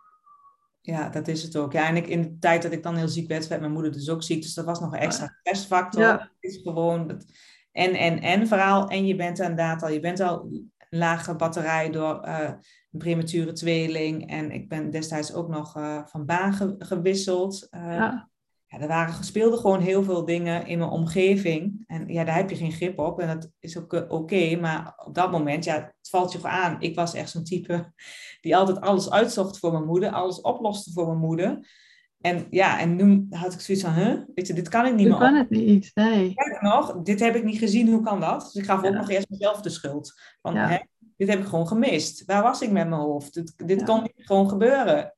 [0.81, 1.73] Ja, dat is het ook.
[1.73, 3.93] Ja, en ik, in de tijd dat ik dan heel ziek werd, werd mijn moeder
[3.93, 4.43] dus ook ziek.
[4.43, 6.03] Dus dat was nog een extra stressfactor.
[6.03, 6.19] Ja.
[6.41, 7.27] Het is gewoon het
[7.73, 8.89] en, en, en verhaal.
[8.89, 10.51] En je bent inderdaad al, je bent al
[10.91, 12.51] lage batterij door uh,
[12.93, 14.31] een premature tweeling.
[14.31, 17.69] En ik ben destijds ook nog uh, van baan gewisseld.
[17.71, 18.29] Uh, ja
[18.77, 21.85] ja, er waren gespeelde gewoon heel veel dingen in mijn omgeving.
[21.87, 23.21] En ja, daar heb je geen grip op.
[23.21, 24.57] En dat is ook uh, oké.
[24.57, 26.77] maar op dat moment, ja, het valt je aan.
[26.81, 27.93] Ik was echt zo'n type
[28.41, 30.11] die altijd alles uitzocht voor mijn moeder.
[30.11, 31.69] Alles oploste voor mijn moeder.
[32.21, 34.21] En ja, en nu had ik zoiets van, huh?
[34.35, 35.19] Weet je, dit kan ik niet meer.
[35.19, 36.35] kan het niet, nee.
[36.61, 38.41] nog, dit heb ik niet gezien, hoe kan dat?
[38.41, 38.89] Dus ik gaf ja.
[38.89, 40.21] ook nog eerst mezelf de schuld.
[40.43, 40.69] Van, ja.
[40.69, 40.79] hè,
[41.17, 42.25] dit heb ik gewoon gemist.
[42.25, 43.35] Waar was ik met mijn hoofd?
[43.35, 45.16] Dit, dit kon niet gewoon gebeuren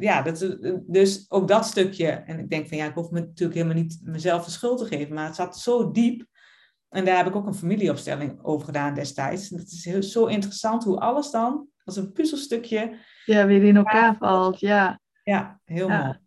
[0.00, 2.08] ja, dat, dus ook dat stukje.
[2.08, 4.96] En ik denk van ja, ik hoef me natuurlijk helemaal niet mezelf de schuld te
[4.96, 6.26] geven, maar het zat zo diep.
[6.88, 9.50] En daar heb ik ook een familieopstelling over gedaan destijds.
[9.50, 12.98] En het is heel, zo interessant hoe alles dan als een puzzelstukje.
[13.24, 14.60] Ja, weer in elkaar valt.
[14.60, 16.02] Ja, ja heel ja.
[16.02, 16.18] mooi.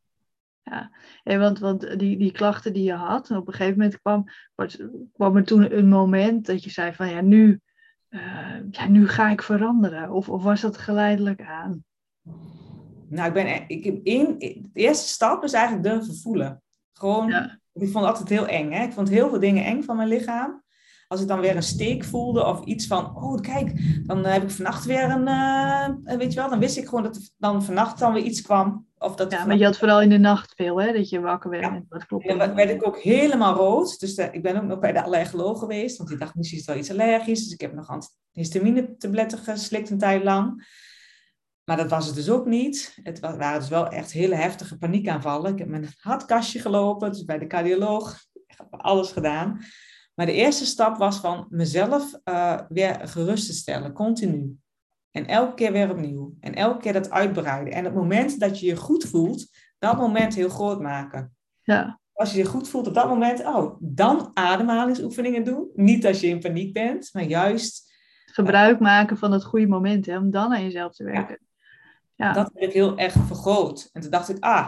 [0.63, 0.91] Ja,
[1.23, 4.23] en want, want die, die klachten die je had, en op een gegeven moment kwam,
[5.13, 7.59] kwam er toen een moment dat je zei van ja, nu,
[8.09, 8.21] uh,
[8.71, 10.11] ja, nu ga ik veranderen.
[10.11, 11.83] Of, of was dat geleidelijk aan?
[13.09, 16.61] Nou, ik ben, e-, ik heb één, de eerste stap is eigenlijk durven voelen.
[16.93, 17.29] Gewoon,
[17.73, 18.71] ik vond het altijd heel eng.
[18.71, 18.83] Hè?
[18.83, 20.63] Ik vond heel veel dingen eng van mijn lichaam.
[21.07, 23.71] Als ik dan weer een steek voelde of iets van, oh kijk,
[24.05, 27.15] dan heb ik vannacht weer een, uh, weet je wel, dan wist ik gewoon dat
[27.15, 28.87] er dan vannacht dan weer iets kwam.
[28.97, 31.49] Of dat ja, maar je had vooral in de nacht veel, hè, dat je wakker
[31.49, 31.63] werd.
[31.63, 31.83] Ja.
[31.89, 32.27] Dat klopt.
[32.27, 33.99] En dan werd ik ook helemaal rood.
[33.99, 36.65] Dus de, ik ben ook nog bij de allergoloog geweest, want die dacht misschien is
[36.65, 37.43] het wel iets allergisch.
[37.43, 40.67] Dus ik heb nog antihistamine tabletten geslikt een tijd lang.
[41.69, 42.99] Maar dat was het dus ook niet.
[43.03, 45.51] Het waren dus wel echt hele heftige paniekaanvallen.
[45.51, 48.25] Ik heb een hartkastje gelopen, dus bij de cardioloog.
[48.33, 49.61] Ik heb alles gedaan.
[50.15, 54.57] Maar de eerste stap was van mezelf uh, weer gerust te stellen, continu.
[55.11, 56.35] En elke keer weer opnieuw.
[56.39, 57.73] En elke keer dat uitbreiden.
[57.73, 59.47] En het moment dat je je goed voelt,
[59.79, 61.35] dat moment heel groot maken.
[61.61, 61.99] Ja.
[62.13, 65.69] Als je je goed voelt op dat moment, oh, dan ademhalingsoefeningen doen.
[65.73, 67.87] Niet als je in paniek bent, maar juist...
[68.25, 71.37] Gebruik maken van het goede moment, hè, om dan aan jezelf te werken.
[71.39, 71.47] Ja.
[72.19, 73.89] Dat heb ik heel erg vergroot.
[73.93, 74.67] En toen dacht ik, ah,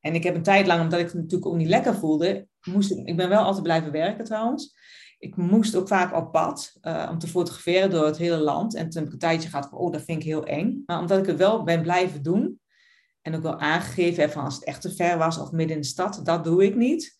[0.00, 2.90] en ik heb een tijd lang, omdat ik het natuurlijk ook niet lekker voelde, moest
[2.90, 4.74] ik, ik ben wel altijd blijven werken trouwens.
[5.18, 8.74] Ik moest ook vaak op pad uh, om te fotograferen door het hele land.
[8.74, 10.82] En toen een tijdje gehad van, oh, dat vind ik heel eng.
[10.86, 12.60] Maar omdat ik het wel ben blijven doen,
[13.22, 15.82] en ook wel aangegeven heb van als het echt te ver was of midden in
[15.82, 17.16] de stad, dat doe ik niet.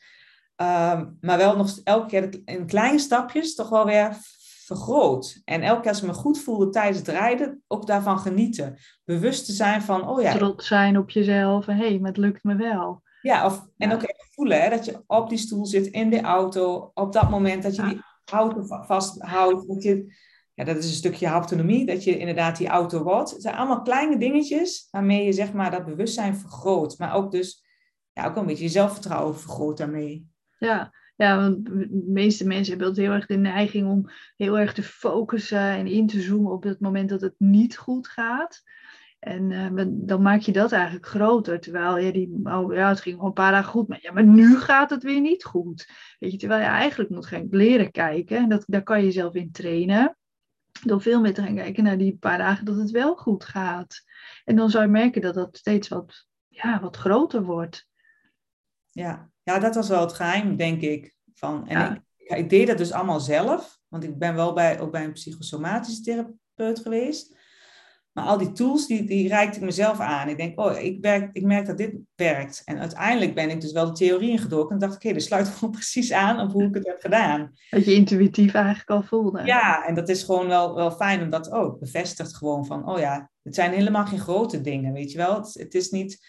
[0.57, 4.17] Um, maar wel nog elke keer in kleine stapjes toch wel weer
[4.65, 5.41] vergroot.
[5.45, 8.79] En elke keer als ik me goed voelde tijdens het rijden, ook daarvan genieten.
[9.05, 10.33] Bewust te zijn van, oh ja.
[10.33, 13.03] Trots zijn op jezelf en hé, hey, maar het lukt me wel.
[13.21, 16.21] Ja, of, en ook even voelen hè, dat je op die stoel zit in de
[16.21, 19.69] auto, op dat moment dat je die auto vasthoudt.
[19.69, 20.15] Dat, je,
[20.55, 23.31] ja, dat is een stukje autonomie, dat je inderdaad die auto wordt.
[23.31, 26.99] Het zijn allemaal kleine dingetjes waarmee je zeg maar dat bewustzijn vergroot.
[26.99, 27.65] Maar ook dus
[28.13, 30.27] ja, ook een beetje je zelfvertrouwen vergroot daarmee.
[30.59, 34.73] Ja, Ja, want de meeste mensen hebben altijd heel erg de neiging om heel erg
[34.73, 38.63] te focussen en in te zoomen op het moment dat het niet goed gaat.
[39.25, 41.61] En uh, dan maak je dat eigenlijk groter.
[41.61, 43.89] Terwijl ja, die, oh, ja, het ging gewoon een paar dagen goed.
[43.89, 45.89] Maar, ja, maar nu gaat het weer niet goed.
[46.19, 48.37] Weet je, terwijl je eigenlijk moet gaan leren kijken.
[48.37, 50.17] En dat, daar kan je jezelf in trainen.
[50.83, 54.03] Door veel meer te gaan kijken naar die paar dagen dat het wel goed gaat.
[54.45, 57.87] En dan zou je merken dat dat steeds wat, ja, wat groter wordt.
[58.95, 59.31] Ja.
[59.43, 61.15] ja, dat was wel het geheim, denk ik.
[61.35, 63.79] Van, en ik, ik, deed dat dus allemaal zelf.
[63.89, 67.37] Want ik ben wel bij, ook bij een psychosomatische therapeut geweest.
[68.13, 70.29] Maar al die tools, die, die reikte ik mezelf aan.
[70.29, 72.63] Ik denk, oh, ik, werk, ik merk dat dit werkt.
[72.65, 74.75] En uiteindelijk ben ik dus wel de theorie ingedoken.
[74.75, 77.01] En dacht ik, hé, hey, dat sluit gewoon precies aan op hoe ik het heb
[77.01, 77.53] gedaan.
[77.71, 79.45] Dat je intuïtief eigenlijk al voelde.
[79.45, 82.99] Ja, en dat is gewoon wel, wel fijn, omdat, oh, het bevestigt gewoon van, oh
[82.99, 85.35] ja, het zijn helemaal geen grote dingen, weet je wel.
[85.35, 86.27] Het, het is niet,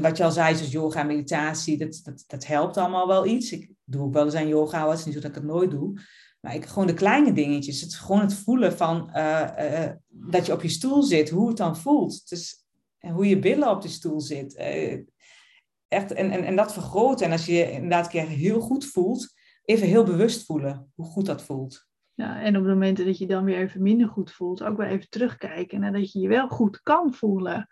[0.00, 3.52] wat je al zei, zoals yoga, meditatie, dat, dat, dat helpt allemaal wel iets.
[3.52, 5.70] Ik doe ook wel eens aan yoga, het is niet zo dat ik het nooit
[5.70, 6.00] doe.
[6.40, 7.80] Maar ik, gewoon de kleine dingetjes.
[7.80, 11.56] Het gewoon het voelen van uh, uh, dat je op je stoel zit, hoe het
[11.56, 12.28] dan voelt.
[12.28, 12.66] Dus,
[12.98, 14.54] en hoe je billen op de stoel zit.
[15.88, 17.26] Echt, en, en, en dat vergroten.
[17.26, 19.34] En als je je inderdaad een keer heel goed voelt,
[19.64, 21.86] even heel bewust voelen hoe goed dat voelt.
[22.14, 24.88] Ja, en op de momenten dat je dan weer even minder goed voelt, ook weer
[24.88, 27.68] even terugkijken naar dat je je wel goed kan voelen.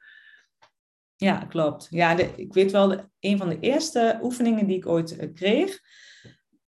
[1.16, 1.87] Ja, klopt.
[1.90, 5.81] Ja, de, ik weet wel, de, een van de eerste oefeningen die ik ooit kreeg,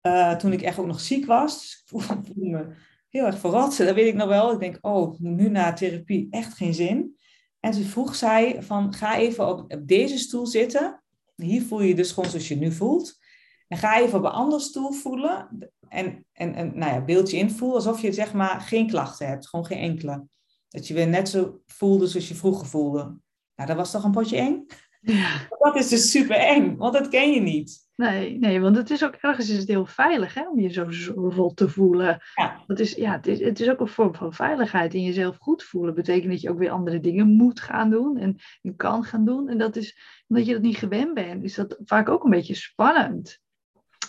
[0.01, 1.59] uh, toen ik echt ook nog ziek was.
[1.59, 2.67] Dus ik voelde me
[3.09, 3.77] heel erg verrat.
[3.77, 4.53] Dat weet ik nog wel.
[4.53, 7.17] Ik denk, oh, nu na therapie echt geen zin.
[7.59, 11.03] En toen vroeg zij van, ga even op, op deze stoel zitten.
[11.35, 13.17] Hier voel je je dus gewoon zoals je nu voelt.
[13.67, 15.69] En ga even op een andere stoel voelen.
[15.89, 19.47] En, en, en nou ja, beeld je invoelen alsof je zeg maar geen klachten hebt.
[19.47, 20.27] Gewoon geen enkele.
[20.69, 23.17] Dat je weer net zo voelde zoals je vroeger voelde.
[23.59, 24.65] Nou, dat was toch een potje eng?
[25.01, 25.47] Ja.
[25.59, 27.87] Dat is dus super eng, want dat ken je niet.
[27.95, 31.11] Nee, nee, want het is ook ergens is het heel veilig hè, om je zo,
[31.15, 32.21] rot te voelen.
[32.35, 32.63] Ja.
[32.67, 34.93] Dat is, ja, het, is, het is ook een vorm van veiligheid.
[34.93, 38.37] In jezelf goed voelen betekent dat je ook weer andere dingen moet gaan doen en,
[38.61, 39.49] en kan gaan doen.
[39.49, 42.55] En dat is, omdat je dat niet gewend bent, is dat vaak ook een beetje
[42.55, 43.39] spannend.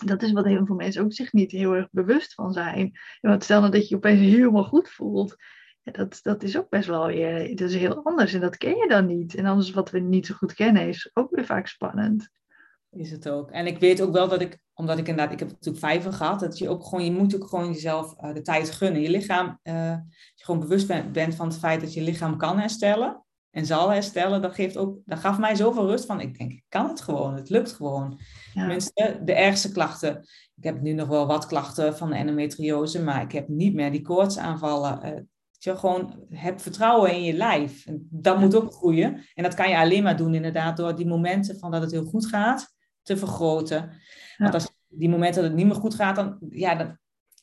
[0.05, 2.91] Dat is wat heel veel mensen ook zich niet heel erg bewust van zijn.
[3.21, 5.35] Want stel nou dat je opeens helemaal goed voelt.
[5.83, 8.77] Ja, dat, dat is ook best wel weer dat is heel anders en dat ken
[8.77, 9.35] je dan niet.
[9.35, 12.29] En anders wat we niet zo goed kennen is ook weer vaak spannend.
[12.89, 13.51] Is het ook.
[13.51, 16.39] En ik weet ook wel dat ik, omdat ik inderdaad, ik heb natuurlijk vijver gehad,
[16.39, 19.01] dat je ook gewoon, je moet ook gewoon jezelf uh, de tijd gunnen.
[19.01, 19.97] Je lichaam, uh,
[20.35, 23.89] je gewoon bewust bent, bent, van het feit dat je lichaam kan herstellen en zal
[23.89, 27.01] herstellen, dat, geeft ook, dat gaf mij zoveel rust van, ik denk, ik kan het
[27.01, 28.19] gewoon, het lukt gewoon.
[28.53, 28.61] Ja.
[28.61, 30.17] Tenminste, de ergste klachten.
[30.55, 33.91] Ik heb nu nog wel wat klachten van de endometriose, maar ik heb niet meer
[33.91, 35.29] die koortsaanvallen.
[35.63, 37.85] Je gewoon hebt vertrouwen in je lijf.
[37.85, 39.25] En dat moet ook groeien.
[39.33, 42.05] En dat kan je alleen maar doen inderdaad door die momenten van dat het heel
[42.05, 43.91] goed gaat te vergroten.
[44.37, 46.97] Want als die momenten dat het niet meer goed gaat, dan, ja, dan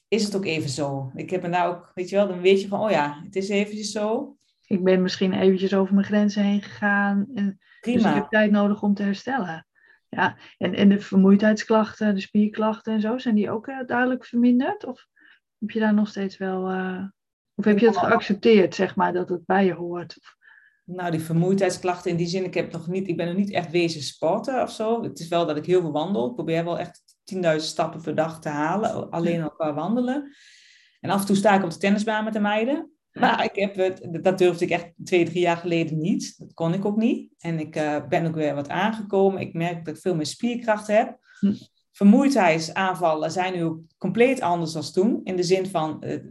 [0.08, 1.10] is het ook even zo.
[1.14, 3.36] Ik heb er nou ook, weet je wel, dan weet je van, oh ja, het
[3.36, 4.36] is eventjes zo.
[4.66, 7.26] Ik ben misschien eventjes over mijn grenzen heen gegaan.
[7.34, 7.98] En, Prima.
[7.98, 9.66] Dus ik heb tijd nodig om te herstellen.
[10.08, 14.84] Ja, en, en de vermoeidheidsklachten, de spierklachten en zo, zijn die ook uh, duidelijk verminderd?
[14.84, 15.06] Of
[15.58, 16.72] heb je daar nog steeds wel...
[16.72, 17.04] Uh,
[17.58, 20.18] of heb je het geaccepteerd, zeg maar, dat het bij je hoort?
[20.84, 23.70] Nou, die vermoeidheidsklachten in die zin, ik, heb nog niet, ik ben nog niet echt
[23.70, 25.02] wezen sporten of zo.
[25.02, 26.28] Het is wel dat ik heel veel wandel.
[26.28, 27.02] Ik probeer wel echt
[27.34, 30.34] 10.000 stappen per dag te halen, alleen al qua wandelen.
[31.00, 32.92] En af en toe sta ik op de tennisbaan met de meiden.
[33.12, 36.38] Maar ik heb het, dat durfde ik echt twee, drie jaar geleden niet.
[36.38, 37.32] Dat kon ik ook niet.
[37.38, 39.40] En ik uh, ben ook weer wat aangekomen.
[39.40, 41.18] Ik merk dat ik veel meer spierkracht heb.
[41.38, 41.52] Hm.
[41.92, 45.20] Vermoeidheidsaanvallen zijn nu compleet anders dan toen.
[45.24, 46.24] In de zin van, het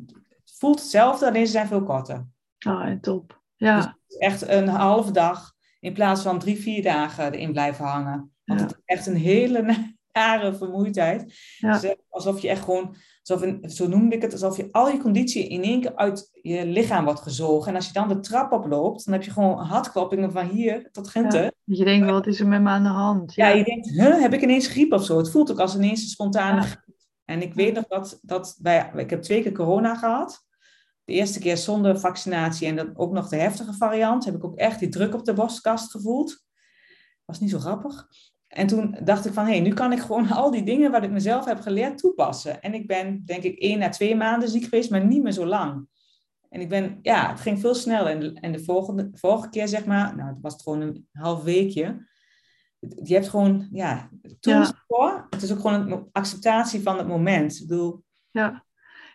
[0.58, 2.28] voelt hetzelfde, alleen ze zijn veel korter.
[2.60, 3.42] Ah, top.
[3.56, 3.98] Ja.
[4.08, 8.32] Dus echt een halve dag in plaats van drie, vier dagen erin blijven hangen.
[8.46, 9.62] Want het is echt een hele
[10.14, 11.34] nare vermoeidheid.
[11.58, 11.80] Ja.
[11.80, 15.48] Dus alsof je echt gewoon, alsof zo noemde ik het, alsof je al je conditie
[15.48, 17.70] in één keer uit je lichaam wordt gezogen.
[17.70, 21.08] En als je dan de trap oploopt, dan heb je gewoon hartkloppingen van hier tot
[21.08, 21.38] Gente.
[21.38, 23.34] Ja, je denkt, wat is er met me aan de hand?
[23.34, 25.18] Ja, je denkt, huh, heb ik ineens griep of zo?
[25.18, 26.96] Het voelt ook als ineens een spontane griep.
[27.26, 30.47] En ik weet nog dat, dat bij, ik heb twee keer corona gehad
[31.08, 34.58] de eerste keer zonder vaccinatie en dan ook nog de heftige variant, heb ik ook
[34.58, 36.46] echt die druk op de borstkast gevoeld.
[37.26, 38.08] Was niet zo grappig.
[38.48, 41.04] En toen dacht ik van, hé, hey, nu kan ik gewoon al die dingen wat
[41.04, 42.62] ik mezelf heb geleerd toepassen.
[42.62, 45.46] En ik ben, denk ik, één à twee maanden ziek geweest, maar niet meer zo
[45.46, 45.88] lang.
[46.50, 48.12] En ik ben, ja, het ging veel sneller.
[48.12, 51.08] En de, en de volgende, vorige keer, zeg maar, nou, het was het gewoon een
[51.12, 52.08] half weekje.
[52.80, 54.84] Je hebt gewoon, ja, tools ja.
[54.88, 55.28] voor.
[55.30, 57.60] Het is ook gewoon een acceptatie van het moment.
[57.60, 58.66] Ik bedoel, ja.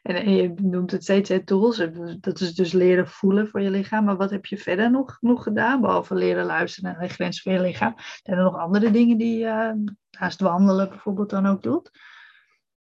[0.02, 1.82] En, je noemt het steeds hè, tools.
[2.20, 4.04] Dat is dus leren voelen voor je lichaam.
[4.04, 5.80] Maar wat heb je verder nog, nog gedaan?
[5.80, 7.94] Behalve leren luisteren naar de grens van je lichaam.
[8.22, 11.90] Zijn er nog andere dingen die je uh, naast wandelen bijvoorbeeld dan ook doet?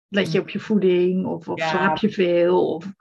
[0.08, 1.26] let je op je voeding?
[1.26, 2.74] Of, of slaap je veel?
[2.74, 2.92] Of...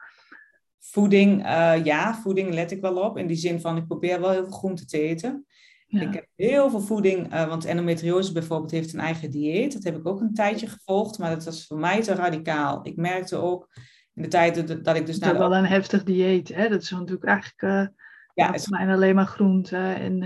[0.79, 3.17] Voeding, uh, ja, voeding let ik wel op.
[3.17, 5.45] In die zin van, ik probeer wel heel veel groente te eten.
[5.87, 9.73] Ik heb heel veel voeding, uh, want endometriose bijvoorbeeld heeft een eigen dieet.
[9.73, 12.79] Dat heb ik ook een tijdje gevolgd, maar dat was voor mij te radicaal.
[12.83, 13.69] Ik merkte ook
[14.17, 15.19] in de tijd dat, dat ik dus...
[15.19, 16.69] Dat is wel een heftig dieet, hè?
[16.69, 17.61] Dat is natuurlijk eigenlijk...
[17.61, 17.95] Uh,
[18.33, 20.17] ja, het alleen maar groenten en...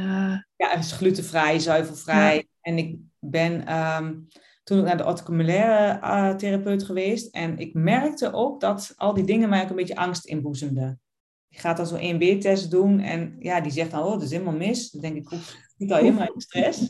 [0.56, 2.48] Ja, het is glutenvrij, zuivelvrij.
[2.62, 4.28] En ik ben um,
[4.64, 7.36] toen naar de orthoculare uh, therapeut geweest.
[7.36, 11.00] En ik merkte ook dat al die dingen mij ook een beetje angst inboezemden.
[11.48, 14.54] Je gaat dan zo'n 1B-test doen en ja, die zegt dan, oh, dat is helemaal
[14.54, 14.92] mis.
[14.92, 15.30] Dan denk ik,
[15.78, 16.90] ik al helemaal in stress.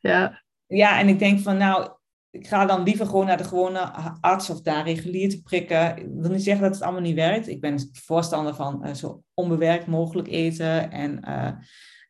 [0.00, 0.44] Ja.
[0.66, 1.90] Ja, en ik denk van, nou,
[2.36, 3.80] ik ga dan liever gewoon naar de gewone
[4.20, 5.96] arts of daar regulier te prikken.
[5.96, 7.48] Ik wil niet zeggen dat het allemaal niet werkt.
[7.48, 11.50] Ik ben voorstander van uh, zo onbewerkt mogelijk eten en uh,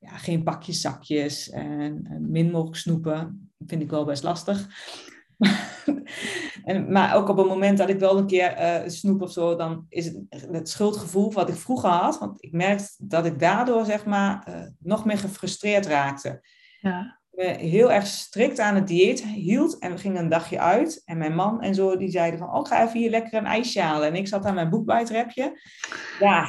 [0.01, 3.51] ja, geen pakjes, zakjes en, en min mogelijk snoepen.
[3.59, 4.67] Dat vind ik wel best lastig.
[6.65, 9.87] en, maar ook op het moment dat ik wel een keer snoep of zo, dan
[9.89, 12.19] is het het schuldgevoel wat ik vroeger had.
[12.19, 16.41] Want ik merkte dat ik daardoor zeg maar nog meer gefrustreerd raakte.
[16.81, 17.21] Ja.
[17.37, 21.03] Me heel erg strikt aan het dieet hield en we gingen een dagje uit.
[21.05, 23.81] En mijn man en zo die zeiden van, oh ga even hier lekker een ijsje
[23.81, 24.09] halen.
[24.09, 25.61] En ik zat aan mijn boekbijtrepje.
[26.18, 26.49] Ja,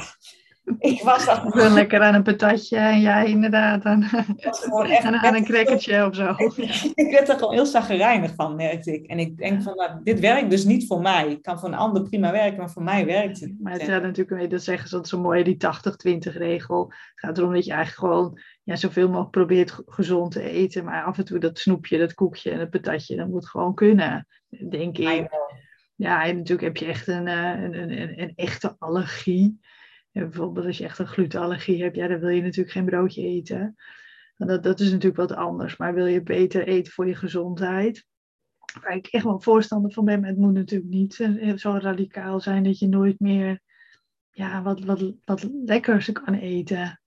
[0.78, 5.34] ik was dat gewoon lekker aan een patatje en jij inderdaad aan, echt, aan, aan
[5.34, 6.34] een crackertje of zo.
[7.04, 9.06] ik werd er gewoon heel zaggerijnig van, merkte ik.
[9.06, 11.28] En ik denk van, nou, dit werkt dus niet voor mij.
[11.28, 13.54] Ik kan voor een ander prima werken, maar voor mij werkt het.
[13.60, 16.84] Maar het gaat natuurlijk, dat zeggen ze dat zo mooi, die 80-20 regel.
[16.86, 18.38] Het gaat erom dat je eigenlijk gewoon
[18.68, 20.84] ja, zoveel mogelijk probeert gezond te eten.
[20.84, 24.26] Maar af en toe dat snoepje, dat koekje en het patatje, dat moet gewoon kunnen,
[24.68, 25.28] denk ik.
[25.94, 29.60] Ja, en natuurlijk heb je echt een, eh, een, een, een echte allergie
[30.12, 33.74] bijvoorbeeld als je echt een glutenallergie hebt, ja, dan wil je natuurlijk geen broodje eten.
[34.36, 35.76] Dat, dat is natuurlijk wat anders.
[35.76, 38.06] Maar wil je beter eten voor je gezondheid?
[38.82, 42.40] Waar ik echt wel voorstander van ben, maar het moet natuurlijk niet eh, zo radicaal
[42.40, 43.60] zijn dat je nooit meer
[44.30, 47.00] ja, wat, wat, wat lekkers kan eten.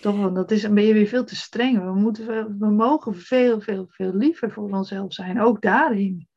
[0.00, 1.84] Toch, want dat is, dan ben je weer veel te streng.
[1.84, 6.28] We, moeten, we, we mogen veel, veel, veel liever voor onszelf zijn, ook daarin.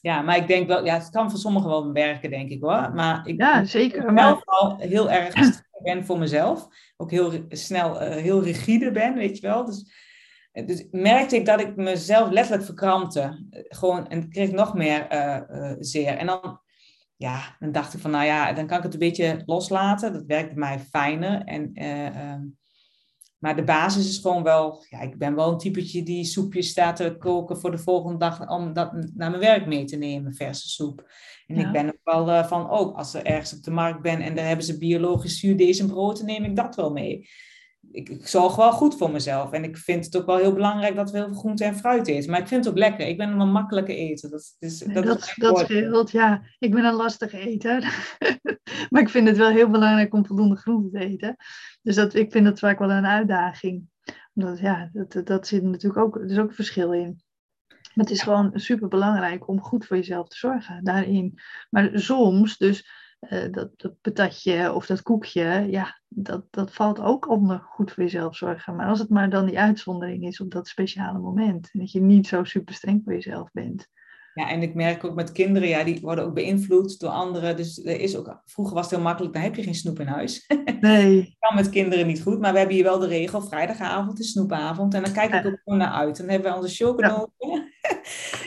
[0.00, 2.92] Ja, maar ik denk wel, ja, het kan voor sommigen wel werken, denk ik hoor.
[2.94, 4.12] Maar ik ja, zeker.
[4.12, 4.42] Maar...
[4.44, 5.34] wel heel erg
[5.82, 6.68] ben voor mezelf.
[6.96, 9.64] Ook heel snel, uh, heel rigide ben, weet je wel.
[9.64, 9.92] Dus,
[10.52, 13.46] dus merkte ik dat ik mezelf letterlijk verkrampte.
[13.50, 16.16] Gewoon, en kreeg nog meer uh, uh, zeer.
[16.16, 16.60] En dan,
[17.16, 20.12] ja, dan dacht ik van, nou ja, dan kan ik het een beetje loslaten.
[20.12, 21.42] Dat werkt bij mij fijner.
[21.44, 22.42] En ehm,
[23.44, 26.96] maar de basis is gewoon wel, ja, ik ben wel een typetje die soepjes staat
[26.96, 30.68] te koken voor de volgende dag om dat naar mijn werk mee te nemen, verse
[30.68, 31.12] soep.
[31.46, 34.02] En ik ben ook wel uh, van, ook oh, als er ergens op de markt
[34.02, 37.28] ben en daar hebben ze biologisch zuurdezen brood, dan neem ik dat wel mee.
[37.94, 39.52] Ik, ik zorg wel goed voor mezelf.
[39.52, 42.06] En ik vind het ook wel heel belangrijk dat we heel veel groente en fruit
[42.06, 42.30] eten.
[42.30, 43.06] Maar ik vind het ook lekker.
[43.06, 44.30] Ik ben een makkelijke eten.
[44.30, 46.42] Dat, is, dat, dat, dat scheelt, ja.
[46.58, 47.80] Ik ben een lastige eter.
[48.90, 51.36] maar ik vind het wel heel belangrijk om voldoende groente te eten.
[51.82, 53.88] Dus dat, ik vind dat vaak wel een uitdaging.
[54.34, 57.22] Omdat, ja, dat, dat zit natuurlijk ook, er is ook een verschil in.
[57.68, 61.38] Maar het is gewoon super belangrijk om goed voor jezelf te zorgen daarin.
[61.70, 62.88] Maar soms, dus
[63.30, 68.02] uh, dat, dat patatje of dat koekje, ja, dat, dat valt ook onder goed voor
[68.02, 68.76] jezelf zorgen.
[68.76, 71.70] Maar als het maar dan die uitzondering is op dat speciale moment.
[71.72, 73.88] En dat je niet zo super streng voor jezelf bent.
[74.34, 77.56] Ja, en ik merk ook met kinderen, ja, die worden ook beïnvloed door anderen.
[77.56, 80.06] Dus er is ook, vroeger was het heel makkelijk, dan heb je geen snoep in
[80.06, 80.46] huis.
[80.80, 81.36] Nee.
[81.38, 84.94] kan met kinderen niet goed, maar we hebben hier wel de regel, vrijdagavond is snoepavond.
[84.94, 86.18] En dan kijk ik ook gewoon naar uit.
[86.18, 87.30] En dan hebben we onze chocolade.
[87.38, 87.68] Ja.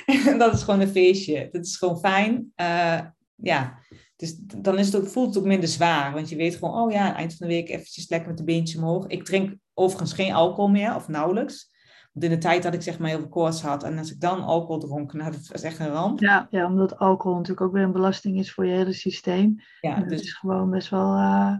[0.31, 1.49] en dat is gewoon een feestje.
[1.51, 2.51] Dat is gewoon fijn.
[2.55, 2.99] Uh,
[3.35, 3.79] ja,
[4.17, 6.13] dus dan is het ook, voelt het ook minder zwaar.
[6.13, 8.77] Want je weet gewoon, oh ja, eind van de week eventjes lekker met de beentje
[8.77, 9.07] omhoog.
[9.07, 11.75] Ik drink overigens geen alcohol meer, of nauwelijks.
[12.13, 13.83] Want in de tijd dat ik zeg maar heel veel koorts had.
[13.83, 16.19] En als ik dan alcohol dronk, nou, dat was echt een ramp.
[16.19, 19.55] Ja, ja, omdat alcohol natuurlijk ook weer een belasting is voor je hele systeem.
[19.81, 21.13] Ja, dus het is gewoon best wel...
[21.13, 21.55] Uh,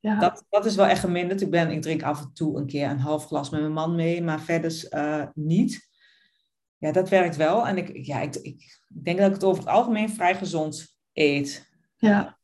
[0.00, 0.18] ja.
[0.18, 1.40] dat, dat is wel echt geminderd.
[1.40, 3.94] Ik, ben, ik drink af en toe een keer een half glas met mijn man
[3.94, 5.90] mee, maar verder uh, niet.
[6.78, 7.66] Ja, dat werkt wel.
[7.66, 11.71] En ik, ja, ik, ik denk dat ik het over het algemeen vrij gezond eet.
[12.02, 12.38] Ja.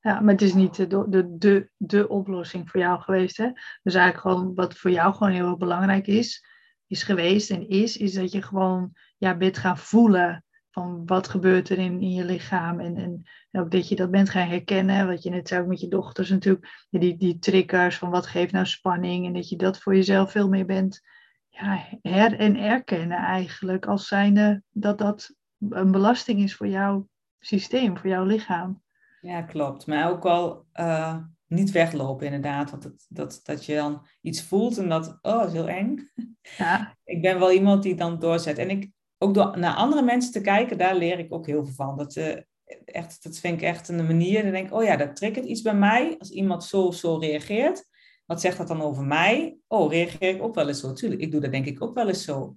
[0.00, 3.36] ja, maar het is niet de, de, de, de oplossing voor jou geweest.
[3.36, 3.50] Hè?
[3.82, 6.46] Dus eigenlijk gewoon wat voor jou gewoon heel belangrijk is,
[6.86, 11.68] is geweest en is, is dat je gewoon ja, bent gaan voelen van wat gebeurt
[11.68, 12.80] er in, in je lichaam.
[12.80, 15.88] En, en, ook dat je dat bent gaan herkennen, wat je net zei met je
[15.88, 19.26] dochters natuurlijk, die, die triggers van wat geeft nou spanning.
[19.26, 21.02] En dat je dat voor jezelf veel meer bent
[21.48, 25.34] ja, her- en erkennen eigenlijk als zijnde dat dat
[25.68, 28.83] een belasting is voor jouw systeem, voor jouw lichaam.
[29.24, 29.86] Ja, klopt.
[29.86, 31.16] Maar ook wel uh,
[31.46, 32.70] niet weglopen, inderdaad.
[32.70, 35.96] Want dat, dat, dat je dan iets voelt en dat, oh, dat is heel eng.
[36.58, 36.96] Ja.
[37.04, 38.58] Ik ben wel iemand die dan doorzet.
[38.58, 41.74] En ik, ook door naar andere mensen te kijken, daar leer ik ook heel veel
[41.74, 41.96] van.
[41.96, 42.36] Dat, uh,
[42.84, 44.42] echt, dat vind ik echt een manier.
[44.42, 46.16] Dan denk ik, oh ja, dat triggert iets bij mij.
[46.18, 47.84] Als iemand zo zo reageert,
[48.26, 49.56] wat zegt dat dan over mij?
[49.66, 50.92] Oh, reageer ik ook wel eens zo?
[50.92, 52.54] Tuurlijk, ik doe dat denk ik ook wel eens zo.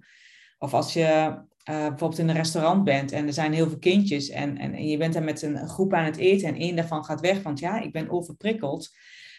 [0.58, 1.38] Of als je
[1.70, 4.96] uh, bijvoorbeeld in een restaurant bent en er zijn heel veel kindjes en, en, je
[4.96, 7.80] bent daar met een groep aan het eten en één daarvan gaat weg, want ja,
[7.80, 8.90] ik ben overprikkeld.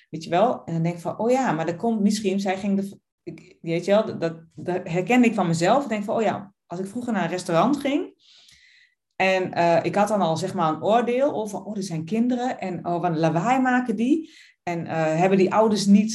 [0.10, 0.64] Weet je wel?
[0.66, 3.58] En dan denk ik van, oh ja, maar dat komt misschien, zij ging de, ik,
[3.62, 4.38] weet je wel, dat,
[4.84, 5.84] herkende ik van mezelf.
[5.84, 8.14] Ik denk van, oh ja, als ik vroeger naar een restaurant ging
[9.16, 12.60] en uh, ik had dan al zeg maar een oordeel over, oh, er zijn kinderen
[12.60, 14.32] en oh, wat lawaai maken die.
[14.64, 16.14] En uh, hebben die ouders niet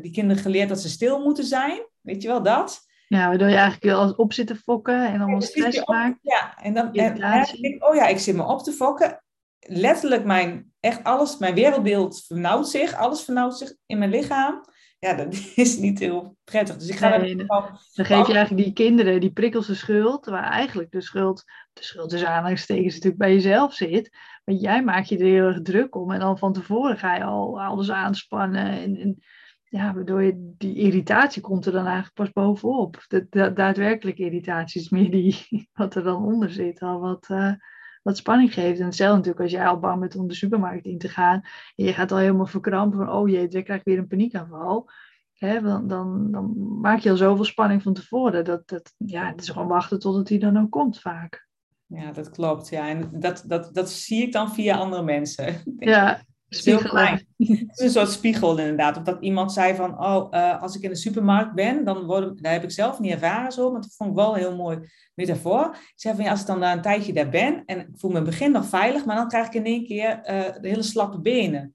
[0.00, 1.86] die kinderen geleerd dat ze stil moeten zijn?
[2.00, 2.85] Weet je wel dat?
[3.06, 6.18] Ja, waardoor je eigenlijk wel op zit te fokken en allemaal stress maakt.
[6.22, 9.22] Ja, en dan en, en denk ik, oh ja, ik zit me op te fokken.
[9.58, 14.62] Letterlijk mijn, echt alles, mijn wereldbeeld vernauwt zich, alles vernauwt zich in mijn lichaam
[14.98, 16.76] ja, dat is niet heel prettig.
[16.76, 17.46] Dus ik ga nee, dan,
[17.94, 22.10] dan geef je eigenlijk die kinderen die prikkelse schuld, waar eigenlijk de schuld, de schuld
[22.10, 24.16] tussen aanhalingstekens natuurlijk bij jezelf zit.
[24.44, 27.24] Want jij maakt je er heel erg druk om en dan van tevoren ga je
[27.24, 28.66] al alles aanspannen.
[28.66, 29.22] En, en
[29.68, 33.04] ja, waardoor je die irritatie komt er dan eigenlijk pas bovenop.
[33.08, 37.28] De, de, daadwerkelijke irritatie is meer die, wat er dan onder zit, al wat...
[37.30, 37.52] Uh,
[38.06, 38.78] wat spanning geeft.
[38.78, 41.40] En hetzelfde natuurlijk als jij al bang bent om de supermarkt in te gaan.
[41.74, 44.90] En je gaat al helemaal verkrampen van, oh jee, dan krijg ik weer een paniekaanval.
[45.32, 48.44] Hè, dan, dan, dan maak je al zoveel spanning van tevoren.
[48.44, 51.48] Dat, dat, ja, het is gewoon wachten totdat hij dan ook komt vaak.
[51.86, 52.68] Ja, dat klopt.
[52.68, 52.88] Ja.
[52.88, 55.54] En dat, dat, dat zie ik dan via andere mensen.
[55.78, 57.04] Ja, Spiegelen.
[57.36, 58.96] Het is een soort spiegel inderdaad.
[58.96, 62.36] Of dat iemand zei van, oh, uh, als ik in de supermarkt ben, dan worden,
[62.42, 64.78] daar heb ik zelf niet ervaren zo, maar dat vond ik wel een heel mooi
[65.14, 65.66] metafoor.
[65.72, 68.10] Ik zei van, ja, als ik dan daar een tijdje daar ben en ik voel
[68.10, 70.24] me in het begin nog veilig, maar dan krijg ik in één keer uh,
[70.60, 71.74] de hele slappe benen.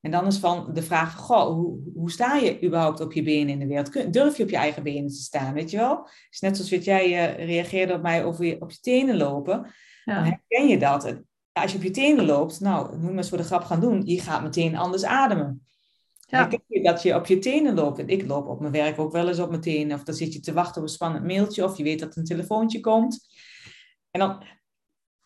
[0.00, 3.22] En dan is van de vraag van, goh, hoe, hoe sta je überhaupt op je
[3.22, 4.12] benen in de wereld?
[4.12, 5.96] Durf je op je eigen benen te staan, weet je wel?
[5.96, 9.16] Het is net zoals wat jij uh, reageerde op mij over je, op je tenen
[9.16, 9.66] lopen.
[10.04, 10.14] Ja.
[10.14, 11.22] Dan herken je dat
[11.52, 14.20] als je op je tenen loopt, nou, noem eens voor de grap gaan doen, je
[14.20, 15.64] gaat meteen anders ademen.
[16.30, 16.46] Ja.
[16.46, 17.98] Dan je dat je op je tenen loopt.
[17.98, 19.96] En ik loop op mijn werk ook wel eens op mijn tenen.
[19.96, 21.64] Of dan zit je te wachten op een spannend mailtje.
[21.64, 23.28] Of je weet dat een telefoontje komt.
[24.10, 24.44] En dan,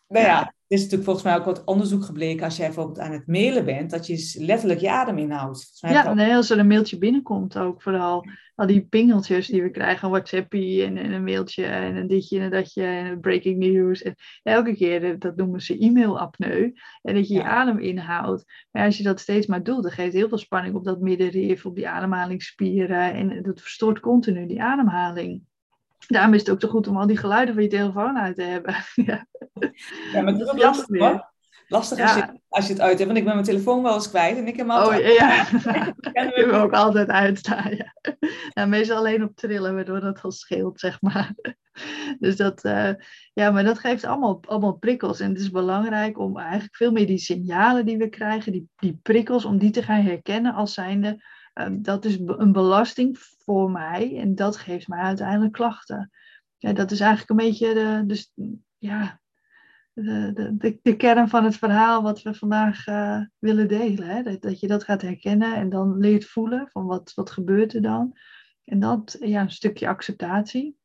[0.07, 2.45] nou ja, is natuurlijk volgens mij ook wat onderzoek gebleken.
[2.45, 5.69] Als jij bijvoorbeeld aan het mailen bent, dat je letterlijk je adem inhoudt.
[5.79, 10.05] Ja, nee, als er een mailtje binnenkomt ook vooral al die pingeltjes die we krijgen,
[10.05, 14.01] een WhatsAppie en, en, een mailtje en een ditje en een datje en breaking news.
[14.01, 16.73] En elke keer, dat noemen ze e-mail-apneu.
[17.01, 18.43] En dat je je adem inhoudt.
[18.71, 21.65] Maar als je dat steeds maar doet, dan geeft heel veel spanning op dat middenrif,
[21.65, 23.13] op die ademhalingsspieren.
[23.13, 25.41] En dat verstoort continu die ademhaling.
[26.07, 28.43] Daarom is het ook zo goed om al die geluiden van je telefoon uit te
[28.43, 28.75] hebben.
[29.09, 29.27] ja,
[30.11, 31.33] ja maar dat is lastig
[31.67, 34.09] Lastig als, je, als je het uit hebt, want ik ben mijn telefoon wel eens
[34.09, 35.01] kwijt en ik heb hem altijd...
[35.01, 35.41] Oh ja,
[36.11, 38.65] ik heb ook altijd uitstaan, ja.
[38.65, 41.33] Meestal alleen op trillen, waardoor dat al scheelt, zeg maar.
[42.19, 42.89] Dus dat, uh,
[43.33, 45.19] ja, maar dat geeft allemaal, allemaal prikkels.
[45.19, 48.99] En het is belangrijk om eigenlijk veel meer die signalen die we krijgen, die, die
[49.01, 51.23] prikkels, om die te gaan herkennen als zijnde,
[51.71, 56.11] dat is een belasting voor mij en dat geeft mij uiteindelijk klachten.
[56.57, 58.31] Ja, dat is eigenlijk een beetje de, dus,
[58.77, 59.21] ja,
[59.93, 64.07] de, de, de, kern van het verhaal wat we vandaag uh, willen delen.
[64.07, 64.23] Hè?
[64.23, 67.81] Dat, dat je dat gaat herkennen en dan leert voelen van wat, wat gebeurt er
[67.81, 68.17] dan.
[68.63, 70.77] En dat, ja, een stukje acceptatie.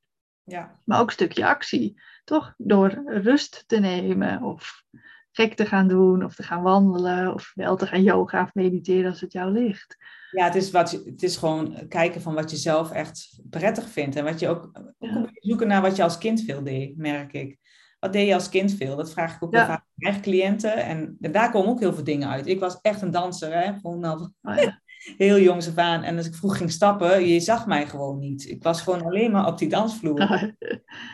[0.43, 0.79] Ja.
[0.85, 2.01] Maar ook een stukje actie.
[2.25, 2.55] Toch?
[2.57, 4.85] Door rust te nemen of
[5.33, 9.11] gek te gaan doen of te gaan wandelen of wel te gaan yoga of mediteren
[9.11, 9.97] als het jou ligt.
[10.31, 14.16] Ja, het is, wat, het is gewoon kijken van wat je zelf echt prettig vindt.
[14.16, 17.59] En wat je ook, ook zoeken naar wat je als kind veel deed, merk ik.
[17.99, 18.97] Wat deed je als kind veel?
[18.97, 19.66] Dat vraag ik ook ja.
[19.66, 20.74] vaak aan eigen cliënten.
[20.74, 22.47] En daar komen ook heel veel dingen uit.
[22.47, 23.72] Ik was echt een danser, hè?
[23.72, 24.80] Gewoon al oh, ja.
[25.16, 26.03] Heel jongs af aan.
[26.03, 28.48] En als ik vroeg ging stappen, je zag mij gewoon niet.
[28.48, 30.20] Ik was gewoon alleen maar op die dansvloer.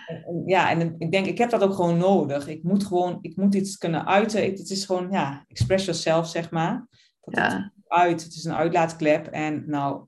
[0.07, 2.49] en, ja, en ik denk, ik heb dat ook gewoon nodig.
[2.49, 4.43] Ik moet gewoon, ik moet iets kunnen uiten.
[4.43, 6.87] Het is gewoon, ja, express yourself, zeg maar.
[7.21, 7.57] Dat ja.
[7.57, 9.27] het uit, het is een uitlaatklep.
[9.27, 10.07] En nou,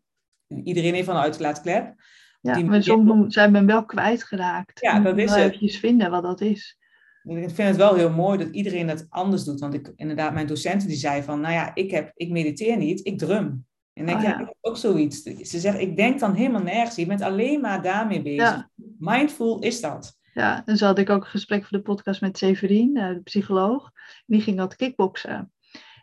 [0.65, 1.95] iedereen heeft een uitlaatklep.
[2.41, 4.81] Ja, maar soms zijn we wel kwijtgeraakt.
[4.81, 5.53] Ja, dat is het.
[5.53, 6.79] Even vinden wat dat is.
[7.23, 9.61] Ik vind het wel heel mooi dat iedereen dat anders doet.
[9.61, 13.07] Want ik, inderdaad, mijn docenten die zei van, nou ja, ik, heb, ik mediteer niet,
[13.07, 13.67] ik drum.
[13.99, 14.31] En denk, oh, ja.
[14.31, 15.23] ja, ik ook zoiets.
[15.23, 16.97] Ze zegt, ik denk dan helemaal nergens.
[16.97, 18.69] Je bent alleen maar daarmee bezig.
[18.99, 20.17] Mindful is dat.
[20.35, 23.21] Ja, en zo had ik ook een gesprek voor de podcast met Severin, eh, de
[23.23, 23.91] psycholoog.
[24.27, 25.53] Die ging dat kickboksen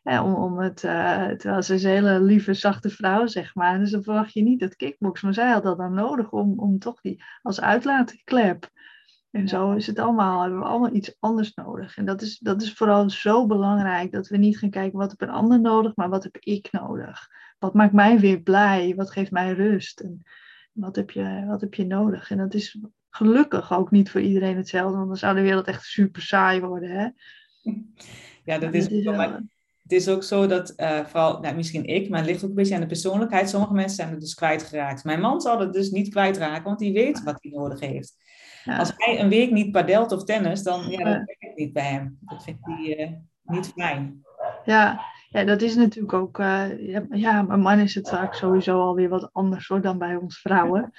[0.05, 3.79] om, om het, uh, terwijl ze is een hele lieve, zachte vrouw, zeg maar.
[3.79, 5.21] Dus dan verwacht je niet dat kickbox.
[5.21, 8.69] Maar zij had dat dan nodig om, om toch die als uitlaatklep.
[9.31, 11.97] En zo is het allemaal, hebben we allemaal iets anders nodig.
[11.97, 15.21] En dat is, dat is vooral zo belangrijk, dat we niet gaan kijken wat heb
[15.21, 17.27] een ander nodig, maar wat heb ik nodig?
[17.65, 18.93] Wat maakt mij weer blij?
[18.95, 19.99] Wat geeft mij rust?
[19.99, 20.23] En
[20.71, 22.31] wat heb je, wat heb je nodig?
[22.31, 25.83] En dat is gelukkig ook niet voor iedereen hetzelfde, want dan zou de wereld echt
[25.83, 26.89] super saai worden.
[26.89, 27.09] Hè?
[28.43, 29.05] Ja, dat is, is
[29.81, 32.55] het is ook zo dat, uh, vooral, nou, misschien ik, maar het ligt ook een
[32.55, 33.49] beetje aan de persoonlijkheid.
[33.49, 35.03] Sommige mensen zijn het dus kwijtgeraakt.
[35.03, 38.15] Mijn man zal het dus niet kwijtraken, want die weet wat hij nodig heeft.
[38.65, 41.83] Als hij een week niet padelt of tennis, dan ja, dat werkt ik niet bij
[41.83, 42.17] hem.
[42.21, 43.11] Dat vindt hij uh,
[43.43, 44.23] niet fijn.
[44.63, 45.01] Ja,
[45.35, 46.39] ja, dat is natuurlijk ook.
[46.39, 50.39] Uh, ja, mijn man is het vaak sowieso alweer wat anders hoor, dan bij ons
[50.39, 50.91] vrouwen.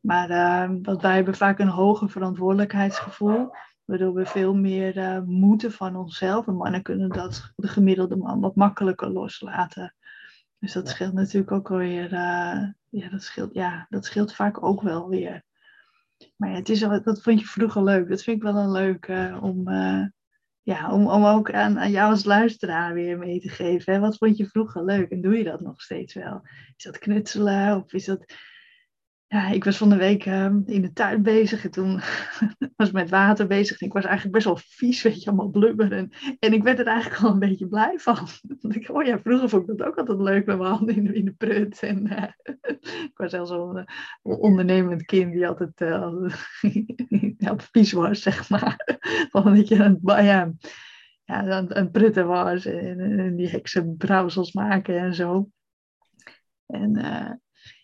[0.00, 3.50] Maar uh, want wij hebben vaak een hoger verantwoordelijkheidsgevoel.
[3.84, 6.46] Waardoor we veel meer uh, moeten van onszelf.
[6.46, 9.94] En mannen kunnen dat de gemiddelde man wat makkelijker loslaten.
[10.58, 12.10] Dus dat scheelt natuurlijk ook weer.
[12.88, 15.42] ja, dat scheelt, ja, dat scheelt vaak ook wel weer.
[16.36, 18.08] Maar ja, het is, dat vond je vroeger leuk.
[18.08, 19.08] Dat vind ik wel een leuk
[19.40, 19.68] om
[20.62, 23.92] ja, om, om ook aan, aan jou als luisteraar weer mee te geven.
[23.92, 24.00] Hè?
[24.00, 26.40] Wat vond je vroeger leuk en doe je dat nog steeds wel?
[26.76, 28.34] Is dat knutselen of is dat
[29.32, 32.00] ja, ik was van de week ehm, in de tuin bezig en toen
[32.76, 33.80] was ik met water bezig.
[33.80, 35.92] En ik was eigenlijk best wel vies, weet je, allemaal blubber.
[35.92, 38.28] En, ik werd er eigenlijk wel een beetje blij van.
[38.68, 41.14] ik, oh ja, vroeger vond ik dat ook altijd leuk met mijn handen in, de,
[41.14, 41.82] in de prut.
[41.82, 42.06] En
[43.10, 43.84] ik was zelfs zo'n uh,
[44.40, 46.28] ondernemend kind die altijd, uh,
[47.72, 48.98] vies was, zeg maar.
[49.30, 50.52] Van dat je een, ja,
[51.68, 55.48] een, prutten was en, en die heksenbrouwsels maken en zo.
[56.66, 56.92] En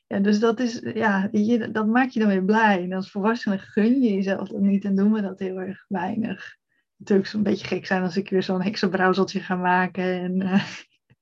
[0.06, 2.82] ja, dus dat is, ja, je, dat maakt je dan weer blij.
[2.82, 6.56] En als volwassene gun je jezelf dat niet en doen we dat heel erg weinig.
[6.96, 10.04] Natuurlijk zou een beetje gek zijn als ik weer zo'n heksenbrouwseltje ga maken.
[10.04, 10.64] En, uh,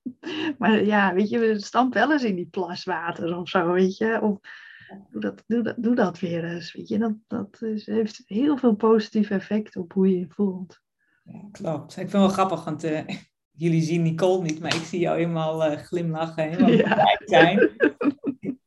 [0.59, 4.21] maar ja, weet je, we stampen wel eens in die plaswater of zo, weet je.
[4.21, 4.39] Of,
[5.11, 6.99] doe, dat, doe, dat, doe dat weer eens, weet je.
[6.99, 10.81] Dat, dat is, heeft heel veel positief effect op hoe je je voelt.
[11.23, 11.91] Ja, klopt.
[11.91, 13.01] Ik vind het wel grappig, want uh,
[13.65, 17.19] jullie zien Nicole niet, maar ik zie jou helemaal uh, glimlachen, helemaal ja.
[17.25, 17.71] zijn.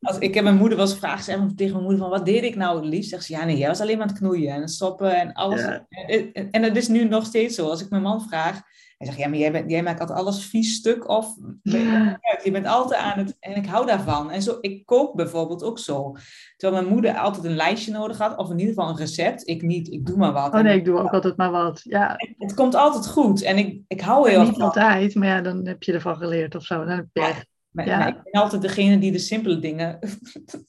[0.07, 2.55] Als, ik heb mijn moeder wel eens gevraagd tegen mijn moeder van wat deed ik
[2.55, 3.09] nou het liefst?
[3.09, 5.61] Zegt ze, ja nee, jij was alleen maar aan het knoeien en stoppen en alles.
[5.89, 7.69] En, en, dat is nu nog steeds zo.
[7.69, 8.61] Als ik mijn man vraag,
[8.97, 11.35] hij zegt, ja maar jij, bent, jij maakt altijd alles vies stuk of
[12.43, 14.31] je bent altijd aan het, en ik hou daarvan.
[14.31, 16.15] En zo, ik kook bijvoorbeeld ook zo.
[16.57, 19.47] Terwijl mijn moeder altijd een lijstje nodig had, of in ieder geval een recept.
[19.47, 20.53] Ik niet, ik doe maar wat.
[20.53, 22.15] Oh nee, ik doe ook altijd maar wat, ja.
[22.37, 25.67] Het komt altijd goed en ik, ik hou heel erg Niet altijd, maar ja, dan
[25.67, 26.85] heb je ervan geleerd of zo.
[26.85, 27.47] Dan heb je echt
[27.77, 28.07] maar, ja.
[28.07, 29.99] ik ben altijd degene die de simpele dingen.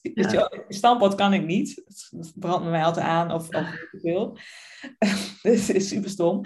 [0.01, 0.51] Ja.
[0.67, 1.81] Stamppot kan ik niet.
[1.85, 4.37] Het brandt me mij altijd aan of, of te veel.
[5.41, 6.41] Dit is super stom.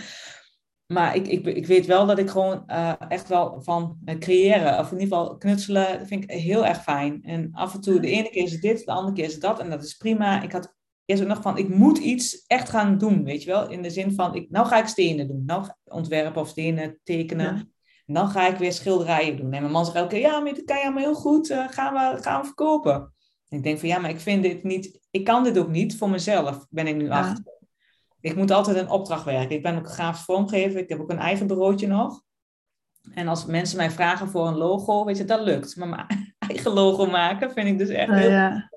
[0.85, 4.91] Maar ik, ik, ik weet wel dat ik gewoon uh, echt wel van creëren, of
[4.91, 7.23] in ieder geval knutselen, dat vind ik heel erg fijn.
[7.23, 9.41] En af en toe, de ene keer is het dit, de andere keer is het
[9.41, 10.41] dat, en dat is prima.
[10.41, 13.69] Ik had eerst ook nog van, ik moet iets echt gaan doen, weet je wel?
[13.69, 17.72] In de zin van, ik, nou ga ik stenen doen, nou ontwerpen of stenen tekenen.
[18.13, 19.53] En dan ga ik weer schilderijen doen.
[19.53, 21.67] En mijn man zegt elke keer, ja, maar dit kan je allemaal heel goed, uh,
[21.69, 22.93] gaan, we, gaan we verkopen.
[23.49, 25.97] En ik denk van, ja, maar ik vind dit niet, ik kan dit ook niet
[25.97, 27.43] voor mezelf, ben ik nu achter.
[28.19, 29.55] Ik moet altijd een opdracht werken.
[29.55, 32.21] Ik ben ook grafisch vormgever, ik heb ook een eigen bureautje nog.
[33.13, 35.75] En als mensen mij vragen voor een logo, weet je, dat lukt.
[35.75, 38.29] Maar mijn eigen logo maken vind ik dus echt heel...
[38.29, 38.71] Ja.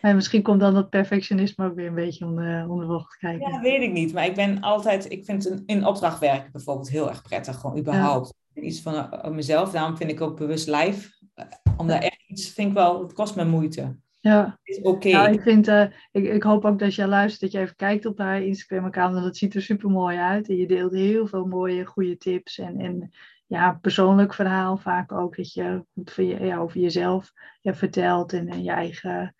[0.00, 3.52] En misschien komt dan dat perfectionisme ook weer een beetje onder, onder de te kijken.
[3.52, 4.12] Ja, weet ik niet.
[4.12, 7.56] Maar ik ben altijd, ik vind een, in opdracht werken bijvoorbeeld heel erg prettig.
[7.56, 8.34] Gewoon überhaupt.
[8.60, 9.70] Iets van uh, mezelf.
[9.70, 11.14] Daarom vind ik ook bewust live.
[11.36, 11.44] Uh,
[11.76, 13.96] omdat echt iets, vind ik wel, het kost me moeite.
[14.20, 14.58] Ja.
[14.62, 14.88] Is oké.
[14.88, 15.32] Okay.
[15.32, 15.82] ik, vind, uh,
[16.12, 19.24] ik, ik hoop ook dat jij luistert, dat je even kijkt op haar Instagram-account.
[19.24, 20.48] Dat ziet er super mooi uit.
[20.48, 22.58] En je deelt heel veel mooie, goede tips.
[22.58, 23.10] En, en
[23.46, 25.36] ja, persoonlijk verhaal vaak ook.
[25.36, 29.34] Dat je goed je, ja, over jezelf ja, vertelt en, en je eigen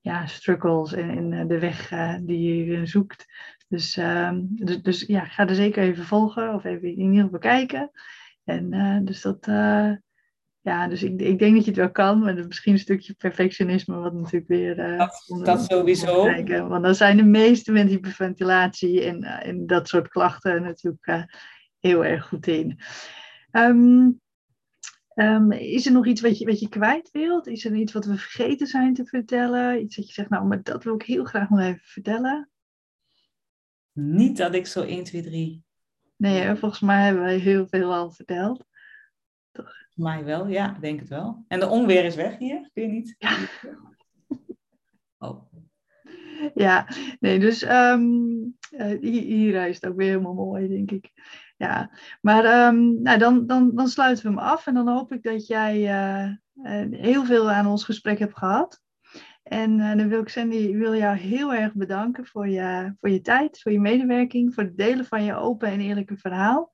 [0.00, 3.26] ja, struggles en, en de weg uh, die je zoekt.
[3.68, 7.30] Dus, uh, dus, dus, ja, ga er zeker even volgen of even in ieder geval
[7.30, 7.90] bekijken.
[8.44, 9.92] En uh, dus dat, uh,
[10.60, 13.96] ja, dus ik, ik denk dat je het wel kan, maar misschien een stukje perfectionisme,
[13.96, 14.76] wat natuurlijk weer.
[14.76, 16.24] dat, dat sowieso.
[16.24, 21.26] Kijken, want dan zijn de meeste met hyperventilatie en, en dat soort klachten natuurlijk
[21.78, 22.78] heel erg goed in.
[23.52, 24.20] Um,
[25.14, 27.46] Um, is er nog iets wat je, wat je kwijt wilt?
[27.46, 29.80] Is er iets wat we vergeten zijn te vertellen?
[29.80, 32.50] Iets dat je zegt, nou, maar dat wil ik heel graag nog even vertellen?
[33.92, 35.62] Niet dat ik zo 1, 2, 3.
[36.22, 38.64] Nee, volgens mij hebben wij heel veel al verteld.
[39.50, 39.72] Toch?
[39.94, 41.44] Mij wel, ja, denk het wel.
[41.48, 43.14] En de onweer is weg hier, kun je niet?
[43.18, 43.36] Ja.
[45.18, 45.52] Oh.
[46.54, 46.88] Ja,
[47.20, 48.56] nee, dus um,
[49.00, 51.10] hier is het ook weer helemaal mooi, denk ik
[51.56, 51.90] ja.
[52.20, 55.46] Maar um, nou, dan, dan, dan sluiten we hem af en dan hoop ik dat
[55.46, 55.78] jij
[56.62, 58.80] uh, heel veel aan ons gesprek hebt gehad.
[59.52, 63.20] En uh, dan wil ik Sandy wil jou heel erg bedanken voor je, voor je
[63.20, 66.70] tijd, voor je medewerking, voor het delen van je open en eerlijke verhaal.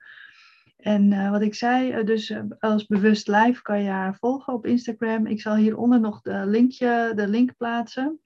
[0.76, 5.26] En uh, wat ik zei, dus als bewust live kan je haar volgen op Instagram.
[5.26, 8.20] Ik zal hieronder nog de, linkje, de link plaatsen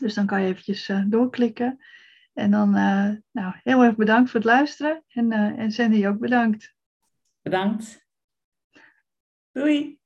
[0.00, 1.78] Dus dan kan je eventjes doorklikken.
[2.32, 2.70] En dan
[3.30, 5.04] nou, heel erg bedankt voor het luisteren.
[5.08, 6.74] En, en Sandy ook bedankt.
[7.42, 8.06] Bedankt.
[9.52, 9.99] Doei.